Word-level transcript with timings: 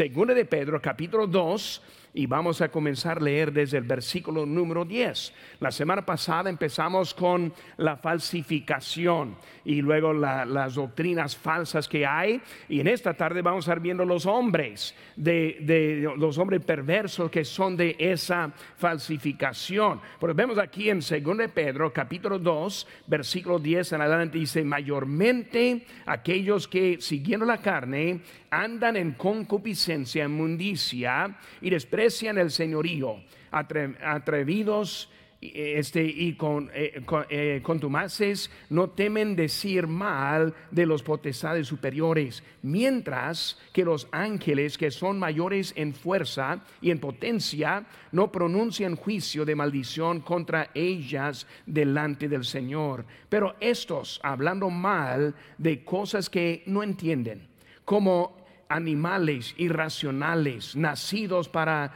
Segunda 0.00 0.32
de 0.32 0.46
Pedro, 0.46 0.80
capítulo 0.80 1.26
2, 1.26 1.82
y 2.14 2.26
vamos 2.26 2.60
a 2.60 2.70
comenzar 2.70 3.18
a 3.18 3.20
leer 3.20 3.52
desde 3.52 3.78
el 3.78 3.84
versículo 3.84 4.44
número 4.46 4.84
10. 4.84 5.32
La 5.60 5.70
semana 5.70 6.04
pasada 6.04 6.50
empezamos 6.50 7.14
con 7.14 7.52
la 7.76 7.96
falsificación 7.96 9.36
y 9.64 9.80
luego 9.80 10.12
las 10.12 10.74
doctrinas 10.74 11.36
falsas 11.36 11.88
que 11.88 12.06
hay. 12.06 12.40
Y 12.68 12.80
en 12.80 12.88
esta 12.88 13.14
tarde 13.14 13.42
vamos 13.42 13.68
a 13.68 13.72
estar 13.72 13.80
viendo 13.80 14.04
los 14.04 14.26
hombres, 14.26 14.94
de, 15.16 16.10
los 16.16 16.38
hombres 16.38 16.64
perversos 16.64 17.30
que 17.30 17.44
son 17.44 17.76
de 17.76 17.94
esa 17.98 18.52
falsificación. 18.76 20.00
Pero 20.18 20.34
vemos 20.34 20.58
aquí 20.58 20.90
en 20.90 21.00
2 21.00 21.50
Pedro 21.54 21.92
capítulo 21.92 22.38
2, 22.38 22.86
versículo 23.06 23.58
10 23.58 23.92
en 23.92 24.00
adelante, 24.00 24.38
dice, 24.38 24.64
mayormente 24.64 25.86
aquellos 26.06 26.66
que 26.66 27.00
siguiendo 27.00 27.46
la 27.46 27.58
carne 27.58 28.20
andan 28.50 28.96
en 28.96 29.12
concupiscencia, 29.12 30.24
en 30.24 30.32
mundicia 30.32 31.36
y 31.60 31.70
desprecian 31.70 32.38
el 32.38 32.50
señorío, 32.50 33.16
atrevidos 33.50 35.08
este, 35.40 36.04
y 36.04 36.34
con, 36.34 36.70
eh, 36.74 37.02
eh, 37.30 37.60
contumaces 37.62 38.50
no 38.68 38.90
temen 38.90 39.34
decir 39.34 39.86
mal 39.86 40.52
de 40.70 40.84
los 40.84 41.02
potestades 41.02 41.66
superiores, 41.66 42.42
mientras 42.60 43.58
que 43.72 43.84
los 43.84 44.06
ángeles 44.12 44.76
que 44.76 44.90
son 44.90 45.18
mayores 45.18 45.72
en 45.76 45.94
fuerza 45.94 46.62
y 46.82 46.90
en 46.90 46.98
potencia 46.98 47.86
no 48.12 48.30
pronuncian 48.30 48.96
juicio 48.96 49.46
de 49.46 49.56
maldición 49.56 50.20
contra 50.20 50.68
ellas 50.74 51.46
delante 51.64 52.28
del 52.28 52.44
Señor. 52.44 53.06
Pero 53.30 53.56
estos, 53.60 54.20
hablando 54.22 54.68
mal 54.68 55.34
de 55.56 55.82
cosas 55.82 56.28
que 56.28 56.62
no 56.66 56.82
entienden, 56.82 57.48
como 57.86 58.39
animales 58.70 59.54
irracionales, 59.58 60.76
nacidos 60.76 61.48
para, 61.48 61.92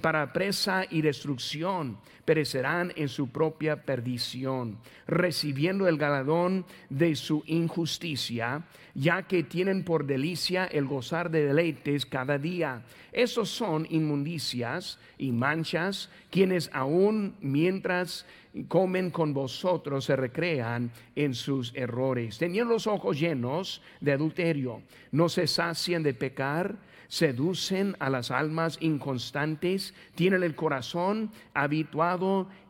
para 0.00 0.32
presa 0.32 0.84
y 0.90 1.02
destrucción, 1.02 1.98
perecerán 2.24 2.92
en 2.96 3.08
su 3.08 3.28
propia 3.28 3.82
perdición, 3.84 4.78
recibiendo 5.06 5.88
el 5.88 5.98
galardón 5.98 6.64
de 6.88 7.16
su 7.16 7.42
injusticia, 7.46 8.64
ya 8.94 9.22
que 9.22 9.42
tienen 9.42 9.84
por 9.84 10.06
delicia 10.06 10.66
el 10.66 10.86
gozar 10.86 11.30
de 11.30 11.46
deleites 11.46 12.06
cada 12.06 12.38
día. 12.38 12.82
Esos 13.12 13.48
son 13.48 13.86
inmundicias 13.90 14.98
y 15.18 15.32
manchas, 15.32 16.10
quienes 16.30 16.70
aún 16.72 17.34
mientras 17.40 18.26
comen 18.68 19.10
con 19.10 19.32
vosotros 19.32 20.04
se 20.04 20.16
recrean 20.16 20.90
en 21.16 21.34
sus 21.34 21.74
errores, 21.74 22.38
teniendo 22.38 22.74
los 22.74 22.86
ojos 22.86 23.18
llenos 23.18 23.82
de 24.00 24.12
adulterio, 24.12 24.82
no 25.10 25.28
se 25.28 25.46
sacian 25.46 26.02
de 26.02 26.14
pecar, 26.14 26.76
seducen 27.08 27.94
a 27.98 28.08
las 28.08 28.30
almas 28.30 28.78
inconstantes, 28.80 29.94
tienen 30.14 30.42
el 30.42 30.54
corazón 30.54 31.30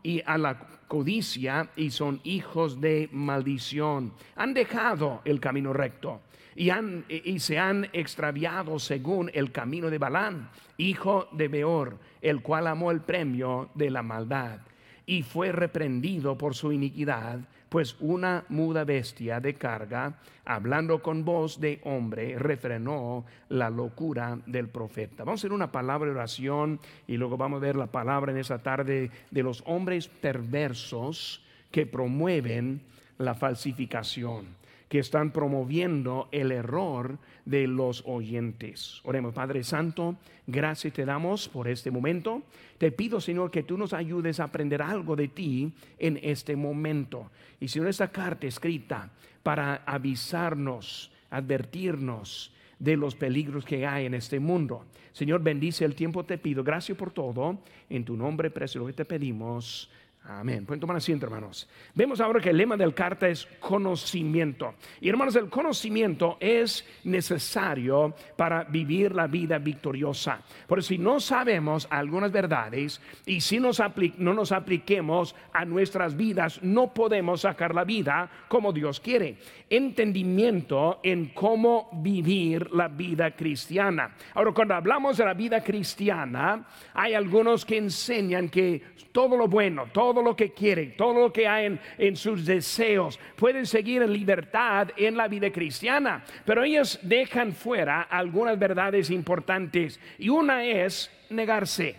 y 0.02 0.22
a 0.24 0.38
la 0.38 0.58
codicia 0.88 1.70
y 1.76 1.90
son 1.90 2.20
hijos 2.24 2.80
de 2.80 3.08
maldición. 3.12 4.12
Han 4.36 4.54
dejado 4.54 5.22
el 5.24 5.40
camino 5.40 5.72
recto 5.72 6.20
y, 6.54 6.70
han, 6.70 7.04
y 7.08 7.38
se 7.38 7.58
han 7.58 7.88
extraviado 7.92 8.78
según 8.78 9.30
el 9.34 9.52
camino 9.52 9.90
de 9.90 9.98
Balán, 9.98 10.50
hijo 10.76 11.28
de 11.32 11.48
Beor, 11.48 11.98
el 12.20 12.42
cual 12.42 12.66
amó 12.66 12.90
el 12.90 13.00
premio 13.00 13.70
de 13.74 13.90
la 13.90 14.02
maldad 14.02 14.60
y 15.06 15.22
fue 15.22 15.52
reprendido 15.52 16.38
por 16.38 16.54
su 16.54 16.72
iniquidad 16.72 17.40
pues 17.72 17.96
una 18.00 18.44
muda 18.50 18.84
bestia 18.84 19.40
de 19.40 19.54
carga, 19.54 20.18
hablando 20.44 21.00
con 21.00 21.24
voz 21.24 21.58
de 21.58 21.80
hombre, 21.84 22.38
refrenó 22.38 23.24
la 23.48 23.70
locura 23.70 24.38
del 24.44 24.68
profeta. 24.68 25.24
Vamos 25.24 25.40
a 25.40 25.40
hacer 25.40 25.54
una 25.54 25.72
palabra 25.72 26.10
de 26.10 26.16
oración 26.16 26.80
y 27.06 27.16
luego 27.16 27.38
vamos 27.38 27.56
a 27.56 27.64
ver 27.64 27.76
la 27.76 27.86
palabra 27.86 28.30
en 28.30 28.36
esa 28.36 28.58
tarde 28.58 29.10
de 29.30 29.42
los 29.42 29.62
hombres 29.64 30.06
perversos 30.06 31.42
que 31.70 31.86
promueven 31.86 32.82
la 33.16 33.34
falsificación 33.34 34.61
que 34.92 34.98
están 34.98 35.30
promoviendo 35.30 36.28
el 36.32 36.52
error 36.52 37.16
de 37.46 37.66
los 37.66 38.02
oyentes. 38.04 39.00
Oremos, 39.04 39.32
Padre 39.32 39.64
Santo, 39.64 40.18
gracias 40.46 40.92
te 40.92 41.06
damos 41.06 41.48
por 41.48 41.66
este 41.66 41.90
momento. 41.90 42.42
Te 42.76 42.92
pido, 42.92 43.18
Señor, 43.18 43.50
que 43.50 43.62
tú 43.62 43.78
nos 43.78 43.94
ayudes 43.94 44.38
a 44.38 44.44
aprender 44.44 44.82
algo 44.82 45.16
de 45.16 45.28
ti 45.28 45.72
en 45.98 46.20
este 46.22 46.56
momento. 46.56 47.30
Y 47.58 47.68
Señor, 47.68 47.88
esta 47.88 48.08
carta 48.08 48.46
escrita 48.46 49.10
para 49.42 49.76
avisarnos, 49.86 51.10
advertirnos 51.30 52.52
de 52.78 52.98
los 52.98 53.14
peligros 53.14 53.64
que 53.64 53.86
hay 53.86 54.04
en 54.04 54.12
este 54.12 54.40
mundo. 54.40 54.84
Señor, 55.12 55.42
bendice 55.42 55.86
el 55.86 55.94
tiempo, 55.94 56.24
te 56.24 56.36
pido. 56.36 56.62
Gracias 56.62 56.98
por 56.98 57.12
todo. 57.12 57.60
En 57.88 58.04
tu 58.04 58.14
nombre 58.14 58.50
precioso 58.50 58.86
que 58.88 58.92
te 58.92 59.06
pedimos. 59.06 59.88
Amén. 60.24 60.64
Pueden 60.64 60.78
tomar 60.78 60.96
asiento, 60.96 61.26
hermanos. 61.26 61.68
Vemos 61.94 62.20
ahora 62.20 62.40
que 62.40 62.50
el 62.50 62.56
lema 62.56 62.76
del 62.76 62.94
carta 62.94 63.28
es 63.28 63.44
conocimiento. 63.58 64.74
Y 65.00 65.08
hermanos, 65.08 65.34
el 65.34 65.50
conocimiento 65.50 66.36
es 66.38 66.86
necesario 67.02 68.14
para 68.36 68.62
vivir 68.62 69.16
la 69.16 69.26
vida 69.26 69.58
victoriosa. 69.58 70.40
Porque 70.68 70.84
si 70.84 70.98
no 70.98 71.18
sabemos 71.18 71.88
algunas 71.90 72.30
verdades 72.30 73.00
y 73.26 73.40
si 73.40 73.58
nos 73.58 73.82
no 74.18 74.32
nos 74.32 74.52
apliquemos 74.52 75.34
a 75.52 75.64
nuestras 75.64 76.16
vidas, 76.16 76.62
no 76.62 76.94
podemos 76.94 77.40
sacar 77.40 77.74
la 77.74 77.82
vida 77.82 78.30
como 78.46 78.72
Dios 78.72 79.00
quiere. 79.00 79.38
Entendimiento 79.68 81.00
en 81.02 81.30
cómo 81.30 81.90
vivir 81.94 82.70
la 82.72 82.86
vida 82.86 83.32
cristiana. 83.32 84.14
Ahora, 84.34 84.52
cuando 84.52 84.74
hablamos 84.74 85.16
de 85.16 85.24
la 85.24 85.34
vida 85.34 85.64
cristiana, 85.64 86.64
hay 86.94 87.14
algunos 87.14 87.64
que 87.64 87.78
enseñan 87.78 88.48
que 88.48 88.82
todo 89.10 89.36
lo 89.36 89.48
bueno, 89.48 89.86
todo 89.92 90.11
todo 90.12 90.22
lo 90.22 90.36
que 90.36 90.52
quieren, 90.52 90.94
todo 90.94 91.14
lo 91.14 91.32
que 91.32 91.48
hay 91.48 91.78
en, 91.96 92.16
sus 92.16 92.44
deseos. 92.44 93.18
Pueden 93.34 93.64
seguir 93.64 94.02
en 94.02 94.12
libertad 94.12 94.88
en 94.94 95.16
la 95.16 95.26
vida 95.26 95.50
cristiana, 95.50 96.22
pero 96.44 96.64
ellos 96.64 96.98
dejan 97.02 97.52
fuera 97.52 98.02
algunas 98.02 98.58
verdades 98.58 99.08
importantes. 99.08 99.98
Y 100.18 100.28
una 100.28 100.66
es 100.66 101.10
negarse, 101.30 101.96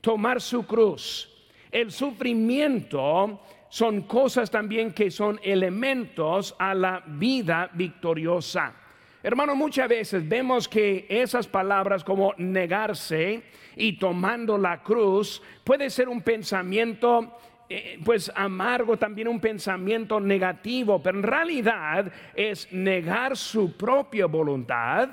tomar 0.00 0.40
su 0.40 0.64
cruz. 0.64 1.28
El 1.72 1.90
sufrimiento 1.90 3.40
son 3.68 4.02
cosas 4.02 4.48
también 4.48 4.92
que 4.92 5.10
son 5.10 5.40
elementos 5.42 6.54
a 6.56 6.72
la 6.72 7.02
vida 7.04 7.68
victoriosa. 7.72 8.74
Hermano, 9.22 9.54
muchas 9.54 9.88
veces 9.88 10.26
vemos 10.26 10.66
que 10.66 11.06
esas 11.08 11.46
palabras 11.46 12.02
como 12.02 12.32
negarse 12.38 13.42
y 13.76 13.98
tomando 13.98 14.56
la 14.56 14.82
cruz 14.82 15.42
puede 15.62 15.90
ser 15.90 16.08
un 16.08 16.22
pensamiento 16.22 17.36
eh, 17.68 18.00
pues 18.04 18.32
amargo, 18.34 18.96
también 18.96 19.28
un 19.28 19.38
pensamiento 19.38 20.18
negativo, 20.18 21.02
pero 21.02 21.18
en 21.18 21.22
realidad 21.22 22.10
es 22.34 22.72
negar 22.72 23.36
su 23.36 23.76
propia 23.76 24.26
voluntad 24.26 25.10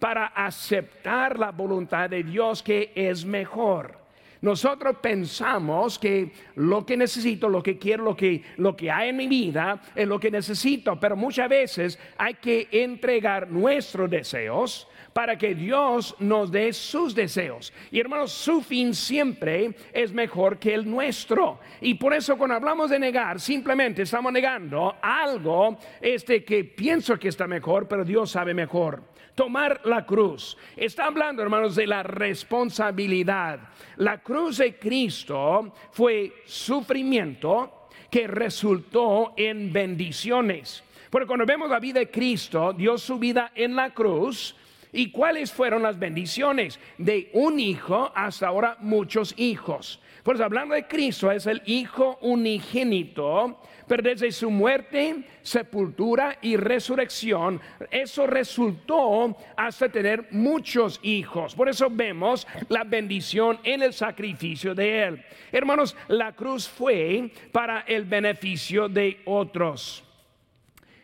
para 0.00 0.26
aceptar 0.26 1.38
la 1.38 1.50
voluntad 1.50 2.10
de 2.10 2.24
Dios 2.24 2.62
que 2.62 2.92
es 2.94 3.24
mejor. 3.24 4.03
Nosotros 4.44 4.98
pensamos 5.00 5.98
que 5.98 6.30
lo 6.56 6.84
que 6.84 6.98
necesito, 6.98 7.48
lo 7.48 7.62
que 7.62 7.78
quiero, 7.78 8.04
lo 8.04 8.14
que, 8.14 8.42
lo 8.58 8.76
que 8.76 8.90
hay 8.90 9.08
en 9.08 9.16
mi 9.16 9.26
vida 9.26 9.80
es 9.94 10.06
lo 10.06 10.20
que 10.20 10.30
necesito, 10.30 11.00
pero 11.00 11.16
muchas 11.16 11.48
veces 11.48 11.98
hay 12.18 12.34
que 12.34 12.68
entregar 12.70 13.50
nuestros 13.50 14.10
deseos 14.10 14.86
para 15.14 15.38
que 15.38 15.54
Dios 15.54 16.14
nos 16.18 16.52
dé 16.52 16.74
sus 16.74 17.14
deseos. 17.14 17.72
Y 17.90 18.00
hermanos, 18.00 18.32
su 18.32 18.60
fin 18.60 18.94
siempre 18.94 19.76
es 19.94 20.12
mejor 20.12 20.58
que 20.58 20.74
el 20.74 20.90
nuestro. 20.90 21.60
Y 21.80 21.94
por 21.94 22.12
eso 22.12 22.36
cuando 22.36 22.56
hablamos 22.56 22.90
de 22.90 22.98
negar, 22.98 23.40
simplemente 23.40 24.02
estamos 24.02 24.30
negando 24.30 24.94
algo 25.00 25.78
este 26.02 26.44
que 26.44 26.64
pienso 26.64 27.18
que 27.18 27.28
está 27.28 27.46
mejor, 27.46 27.88
pero 27.88 28.04
Dios 28.04 28.32
sabe 28.32 28.52
mejor. 28.52 29.13
Tomar 29.34 29.80
la 29.84 30.06
cruz. 30.06 30.56
Está 30.76 31.06
hablando, 31.06 31.42
hermanos, 31.42 31.74
de 31.74 31.86
la 31.86 32.02
responsabilidad. 32.02 33.60
La 33.96 34.18
cruz 34.18 34.58
de 34.58 34.78
Cristo 34.78 35.74
fue 35.90 36.42
sufrimiento 36.44 37.88
que 38.10 38.26
resultó 38.26 39.34
en 39.36 39.72
bendiciones. 39.72 40.84
Porque 41.10 41.26
cuando 41.26 41.46
vemos 41.46 41.70
la 41.70 41.80
vida 41.80 42.00
de 42.00 42.10
Cristo, 42.10 42.72
dio 42.72 42.96
su 42.98 43.18
vida 43.18 43.52
en 43.54 43.74
la 43.74 43.92
cruz, 43.92 44.54
¿Y 44.96 45.10
cuáles 45.10 45.52
fueron 45.52 45.82
las 45.82 45.98
bendiciones? 45.98 46.78
De 46.98 47.28
un 47.32 47.58
hijo 47.58 48.12
hasta 48.14 48.46
ahora 48.46 48.76
muchos 48.78 49.34
hijos. 49.36 49.98
Pues 50.22 50.40
hablando 50.40 50.76
de 50.76 50.86
Cristo, 50.86 51.32
es 51.32 51.46
el 51.46 51.60
Hijo 51.66 52.16
unigénito, 52.22 53.60
pero 53.86 54.02
desde 54.02 54.30
su 54.32 54.50
muerte, 54.50 55.24
sepultura 55.42 56.38
y 56.40 56.56
resurrección, 56.56 57.60
eso 57.90 58.26
resultó 58.26 59.36
hasta 59.56 59.88
tener 59.88 60.28
muchos 60.30 61.00
hijos. 61.02 61.54
Por 61.54 61.68
eso 61.68 61.88
vemos 61.90 62.46
la 62.68 62.84
bendición 62.84 63.58
en 63.64 63.82
el 63.82 63.92
sacrificio 63.92 64.74
de 64.74 65.02
Él. 65.02 65.24
Hermanos, 65.52 65.96
la 66.08 66.32
cruz 66.32 66.68
fue 66.68 67.30
para 67.52 67.80
el 67.80 68.04
beneficio 68.04 68.88
de 68.88 69.20
otros. 69.24 70.03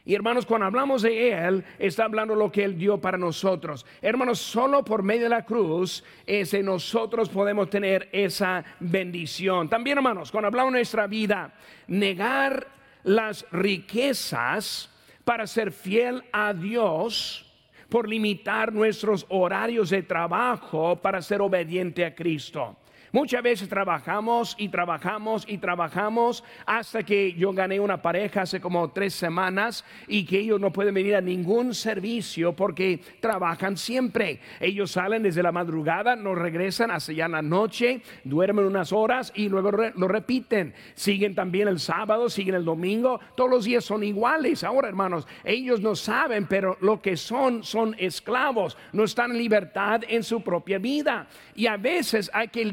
Y 0.05 0.14
hermanos, 0.14 0.47
cuando 0.47 0.67
hablamos 0.67 1.02
de 1.02 1.32
Él, 1.32 1.64
está 1.79 2.05
hablando 2.05 2.35
lo 2.35 2.50
que 2.50 2.64
Él 2.64 2.79
dio 2.79 2.99
para 3.00 3.19
nosotros. 3.19 3.85
Hermanos, 4.00 4.38
solo 4.38 4.85
por 4.85 5.02
medio 5.02 5.25
de 5.25 5.29
la 5.29 5.44
cruz 5.44 6.02
ese 6.26 6.62
nosotros 6.62 7.29
podemos 7.29 7.69
tener 7.69 8.08
esa 8.12 8.64
bendición. 8.81 9.69
También, 9.69 9.99
hermanos, 9.99 10.31
cuando 10.31 10.49
hablamos 10.49 10.73
de 10.73 10.79
nuestra 10.79 11.06
vida, 11.06 11.52
negar 11.87 12.69
las 13.05 13.47
riquezas 13.50 14.91
para 15.25 15.47
ser 15.47 15.70
fiel 15.73 16.25
a 16.32 16.55
Dios, 16.55 17.47
por 17.88 18.08
limitar 18.08 18.73
nuestros 18.73 19.26
horarios 19.29 19.91
de 19.91 20.02
trabajo 20.02 20.97
para 20.97 21.20
ser 21.20 21.43
obediente 21.43 22.05
a 22.05 22.14
Cristo. 22.14 22.76
Muchas 23.12 23.43
veces 23.43 23.69
trabajamos 23.69 24.55
y 24.57 24.69
trabajamos 24.69 25.45
y 25.49 25.59
trabajamos 25.59 26.45
hasta 26.65 27.03
que 27.03 27.33
yo 27.33 27.53
gané 27.53 27.81
una 27.81 28.01
pareja 28.01 28.43
hace 28.43 28.61
como 28.61 28.89
tres 28.91 29.15
semanas 29.15 29.85
y 30.07 30.25
que 30.25 30.39
ellos 30.39 30.61
no 30.61 30.73
pueden 30.73 30.95
venir 30.95 31.17
a 31.17 31.21
ningún 31.21 31.75
servicio 31.75 32.55
porque 32.55 33.01
trabajan 33.19 33.77
siempre. 33.77 34.39
Ellos 34.61 34.93
salen 34.93 35.25
desde 35.25 35.43
la 35.43 35.51
madrugada, 35.51 36.15
no 36.15 36.37
regresan 36.37 36.93
hasta 36.93 37.12
ya 37.12 37.27
la 37.27 37.43
noche, 37.43 38.03
duermen 38.23 38.65
unas 38.65 38.93
horas 38.93 39.33
y 39.35 39.49
luego 39.49 39.73
lo 39.73 40.07
repiten. 40.07 40.73
Siguen 40.95 41.35
también 41.35 41.67
el 41.67 41.81
sábado, 41.81 42.31
siguen 42.31 42.55
el 42.55 42.65
domingo, 42.65 43.19
todos 43.35 43.51
los 43.51 43.65
días 43.65 43.85
son 43.85 44.05
iguales. 44.05 44.62
Ahora, 44.62 44.89
hermanos, 44.89 45.27
ellos 45.43 45.81
no 45.81 45.97
saben, 45.97 46.47
pero 46.47 46.77
lo 46.81 47.03
que 47.03 47.17
son 47.17 47.65
son 47.65 47.97
esclavos, 47.99 48.79
no 48.93 49.03
están 49.03 49.33
en 49.33 49.39
libertad 49.39 50.03
en 50.09 50.23
su 50.23 50.43
propia 50.43 50.79
vida. 50.79 51.27
Y 51.57 51.67
a 51.67 51.77
veces 51.77 52.31
hay 52.33 52.49
que 52.49 52.65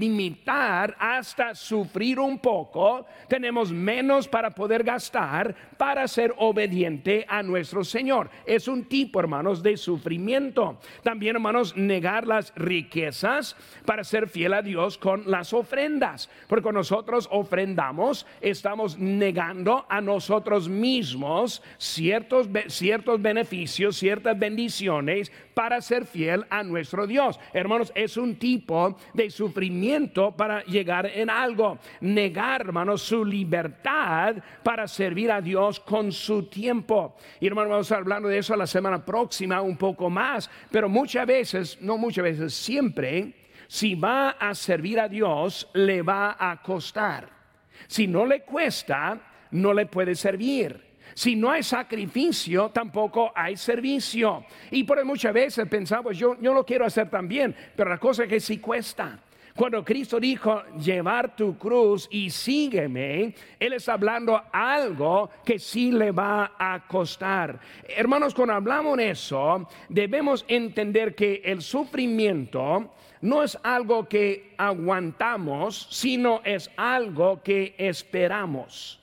hasta 1.00 1.56
sufrir 1.56 2.20
un 2.20 2.40
poco, 2.40 3.06
tenemos 3.28 3.72
menos 3.72 4.28
para 4.28 4.52
poder 4.52 4.84
gastar 4.84 5.56
para 5.78 6.08
ser 6.08 6.34
obediente 6.38 7.26
a 7.28 7.44
nuestro 7.44 7.84
Señor. 7.84 8.30
Es 8.46 8.68
un 8.68 8.86
tipo, 8.86 9.20
hermanos, 9.20 9.62
de 9.62 9.78
sufrimiento. 9.78 10.80
También, 11.04 11.36
hermanos, 11.36 11.76
negar 11.76 12.26
las 12.28 12.54
riquezas 12.56 13.56
para 13.86 14.04
ser 14.04 14.28
fiel 14.28 14.54
a 14.54 14.62
Dios 14.62 14.98
con 14.98 15.30
las 15.30 15.54
ofrendas. 15.54 16.30
Porque 16.48 16.72
nosotros 16.72 17.28
ofrendamos, 17.32 18.26
estamos 18.42 18.98
negando 18.98 19.86
a 19.90 20.02
nosotros 20.02 20.68
mismos 20.68 21.62
ciertos, 21.78 22.50
ciertos 22.68 23.22
beneficios, 23.22 23.98
ciertas 23.98 24.38
bendiciones 24.38 25.32
para 25.58 25.82
ser 25.82 26.06
fiel 26.06 26.46
a 26.52 26.62
nuestro 26.62 27.08
Dios. 27.08 27.40
Hermanos, 27.52 27.92
es 27.96 28.16
un 28.16 28.36
tipo 28.36 28.96
de 29.12 29.32
sufrimiento 29.32 30.32
para 30.38 30.64
llegar 30.66 31.08
en 31.08 31.32
algo. 31.32 31.80
Negar, 32.00 32.62
hermanos, 32.62 33.02
su 33.02 33.26
libertad 33.26 34.36
para 34.62 34.88
servir 34.88 35.32
a 35.32 35.42
Dios 35.42 35.80
con 35.80 36.12
su 36.12 36.44
tiempo. 36.44 37.16
Y 37.40 37.48
hermanos, 37.48 37.72
vamos 37.72 37.92
a 37.92 37.96
hablando 37.96 38.30
de 38.30 38.38
eso 38.38 38.56
la 38.56 38.68
semana 38.68 39.04
próxima 39.04 39.60
un 39.64 39.78
poco 39.78 40.12
más, 40.12 40.48
pero 40.70 40.88
muchas 40.90 41.26
veces, 41.26 41.82
no 41.82 41.98
muchas 41.98 42.26
veces, 42.26 42.54
siempre, 42.54 43.34
si 43.68 43.96
va 43.96 44.30
a 44.30 44.54
servir 44.54 45.00
a 45.00 45.10
Dios, 45.10 45.68
le 45.74 46.04
va 46.04 46.38
a 46.40 46.62
costar. 46.62 47.32
Si 47.88 48.06
no 48.06 48.28
le 48.28 48.42
cuesta, 48.42 49.20
no 49.50 49.74
le 49.74 49.88
puede 49.88 50.14
servir. 50.14 50.87
Si 51.14 51.36
no 51.36 51.52
hay 51.52 51.64
sacrificio, 51.64 52.70
tampoco 52.70 53.32
hay 53.36 53.58
servicio. 53.58 54.46
Y 54.72 54.84
por 54.84 55.04
muchas 55.06 55.34
veces 55.34 55.68
pensamos, 55.68 56.18
yo, 56.18 56.40
yo 56.40 56.54
lo 56.54 56.66
quiero 56.66 56.86
hacer 56.86 57.10
también, 57.10 57.56
pero 57.76 57.90
la 57.90 57.98
cosa 57.98 58.24
es 58.24 58.30
que 58.30 58.40
sí 58.40 58.60
cuesta. 58.60 59.20
Cuando 59.58 59.84
Cristo 59.84 60.20
dijo, 60.20 60.62
llevar 60.80 61.36
tu 61.36 61.58
cruz 61.58 62.08
y 62.12 62.30
sígueme, 62.30 63.34
Él 63.60 63.74
está 63.74 63.94
hablando 63.94 64.40
algo 64.52 65.32
que 65.44 65.58
sí 65.58 65.92
le 65.92 66.12
va 66.12 66.52
a 66.60 66.88
costar. 66.88 67.60
Hermanos, 67.88 68.36
cuando 68.36 68.54
hablamos 68.54 68.98
de 68.98 69.10
eso, 69.10 69.68
debemos 69.90 70.46
entender 70.48 71.16
que 71.16 71.42
el 71.44 71.64
sufrimiento 71.64 72.94
no 73.22 73.42
es 73.42 73.58
algo 73.64 74.08
que 74.08 74.54
aguantamos, 74.60 75.88
sino 75.90 76.42
es 76.44 76.70
algo 76.78 77.42
que 77.42 77.74
esperamos. 77.80 79.00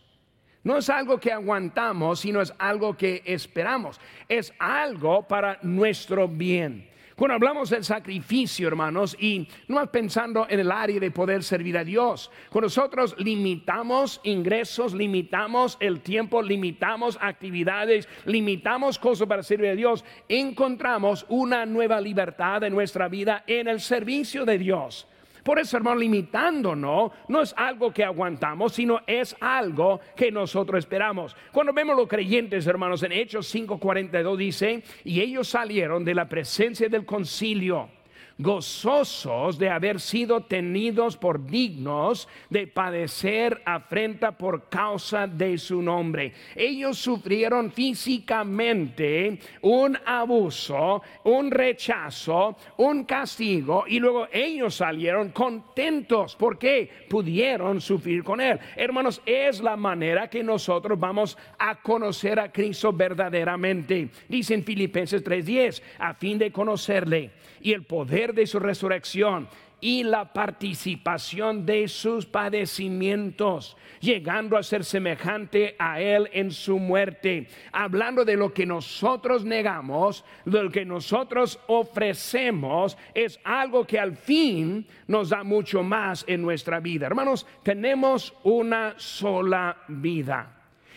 No 0.64 0.78
es 0.78 0.88
algo 0.88 1.20
que 1.20 1.30
aguantamos, 1.30 2.20
sino 2.20 2.40
es 2.40 2.52
algo 2.58 2.96
que 2.96 3.22
esperamos. 3.26 4.00
Es 4.28 4.52
algo 4.58 5.28
para 5.28 5.58
nuestro 5.62 6.26
bien. 6.26 6.88
Cuando 7.16 7.34
hablamos 7.34 7.70
del 7.70 7.84
sacrificio, 7.84 8.66
hermanos, 8.66 9.16
y 9.20 9.46
no 9.68 9.80
es 9.80 9.88
pensando 9.90 10.46
en 10.50 10.58
el 10.58 10.72
área 10.72 10.98
de 10.98 11.12
poder 11.12 11.44
servir 11.44 11.78
a 11.78 11.84
Dios, 11.84 12.28
cuando 12.50 12.66
nosotros 12.66 13.14
limitamos 13.18 14.20
ingresos, 14.24 14.94
limitamos 14.94 15.76
el 15.78 16.00
tiempo, 16.00 16.42
limitamos 16.42 17.16
actividades, 17.20 18.08
limitamos 18.24 18.98
cosas 18.98 19.28
para 19.28 19.44
servir 19.44 19.68
a 19.68 19.76
Dios, 19.76 20.04
encontramos 20.28 21.24
una 21.28 21.64
nueva 21.66 22.00
libertad 22.00 22.64
en 22.64 22.72
nuestra 22.72 23.06
vida 23.06 23.44
en 23.46 23.68
el 23.68 23.80
servicio 23.80 24.44
de 24.44 24.58
Dios. 24.58 25.06
Por 25.44 25.58
eso, 25.58 25.76
hermano, 25.76 26.00
limitándonos 26.00 27.12
no 27.28 27.42
es 27.42 27.54
algo 27.56 27.92
que 27.92 28.02
aguantamos, 28.02 28.72
sino 28.72 29.00
es 29.06 29.36
algo 29.40 30.00
que 30.16 30.32
nosotros 30.32 30.78
esperamos. 30.78 31.36
Cuando 31.52 31.72
vemos 31.72 31.96
los 31.96 32.08
creyentes, 32.08 32.66
hermanos, 32.66 33.02
en 33.02 33.12
Hechos 33.12 33.54
5:42 33.54 34.36
dice, 34.36 34.82
y 35.04 35.20
ellos 35.20 35.46
salieron 35.46 36.04
de 36.04 36.14
la 36.14 36.28
presencia 36.28 36.88
del 36.88 37.04
concilio 37.04 37.90
gozosos 38.38 39.58
de 39.58 39.70
haber 39.70 40.00
sido 40.00 40.42
tenidos 40.42 41.16
por 41.16 41.44
dignos 41.46 42.28
de 42.50 42.66
padecer 42.66 43.62
afrenta 43.64 44.36
por 44.36 44.68
causa 44.68 45.26
de 45.26 45.56
su 45.58 45.80
nombre. 45.80 46.32
Ellos 46.54 46.98
sufrieron 46.98 47.70
físicamente 47.70 49.38
un 49.62 49.96
abuso, 50.04 51.02
un 51.24 51.50
rechazo, 51.50 52.56
un 52.78 53.04
castigo 53.04 53.84
y 53.86 54.00
luego 54.00 54.26
ellos 54.32 54.74
salieron 54.76 55.30
contentos 55.30 56.36
porque 56.36 56.90
pudieron 57.08 57.80
sufrir 57.80 58.24
con 58.24 58.40
él. 58.40 58.58
Hermanos, 58.76 59.22
es 59.24 59.60
la 59.60 59.76
manera 59.76 60.28
que 60.28 60.42
nosotros 60.42 60.98
vamos 60.98 61.38
a 61.58 61.76
conocer 61.76 62.40
a 62.40 62.50
Cristo 62.50 62.92
verdaderamente. 62.92 64.08
Dice 64.28 64.54
en 64.54 64.64
Filipenses 64.64 65.22
3:10, 65.22 65.82
a 65.98 66.14
fin 66.14 66.38
de 66.38 66.50
conocerle 66.50 67.30
y 67.60 67.72
el 67.72 67.84
poder 67.84 68.23
de 68.32 68.46
su 68.46 68.58
resurrección 68.58 69.48
y 69.80 70.02
la 70.02 70.32
participación 70.32 71.66
de 71.66 71.88
sus 71.88 72.24
padecimientos, 72.24 73.76
llegando 74.00 74.56
a 74.56 74.62
ser 74.62 74.82
semejante 74.82 75.76
a 75.78 76.00
Él 76.00 76.30
en 76.32 76.52
su 76.52 76.78
muerte, 76.78 77.48
hablando 77.70 78.24
de 78.24 78.36
lo 78.36 78.54
que 78.54 78.64
nosotros 78.64 79.44
negamos, 79.44 80.24
lo 80.46 80.70
que 80.70 80.86
nosotros 80.86 81.60
ofrecemos, 81.66 82.96
es 83.12 83.38
algo 83.44 83.86
que 83.86 83.98
al 83.98 84.16
fin 84.16 84.86
nos 85.06 85.28
da 85.28 85.44
mucho 85.44 85.82
más 85.82 86.24
en 86.26 86.40
nuestra 86.40 86.80
vida. 86.80 87.06
Hermanos, 87.06 87.46
tenemos 87.62 88.32
una 88.42 88.94
sola 88.96 89.76
vida 89.88 90.53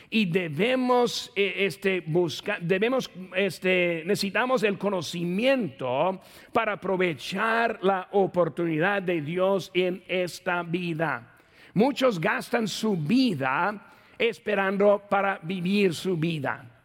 y 0.10 0.26
debemos 0.26 1.32
eh, 1.36 1.66
este, 1.66 2.02
buscar, 2.02 2.62
debemos, 2.62 3.10
este, 3.36 4.04
necesitamos 4.06 4.64
el 4.64 4.78
conocimiento 4.78 6.22
para 6.54 6.74
aprovechar 6.74 7.80
la 7.82 8.08
oportunidad 8.12 9.02
de 9.02 9.22
Dios 9.22 9.70
en 9.74 10.04
esta 10.08 10.64
vida. 10.64 11.36
Muchos 11.74 12.20
gastan 12.20 12.68
su 12.68 12.96
vida 12.96 13.94
esperando 14.18 15.04
para 15.10 15.40
vivir 15.44 15.94
su 15.94 16.16
vida. 16.16 16.76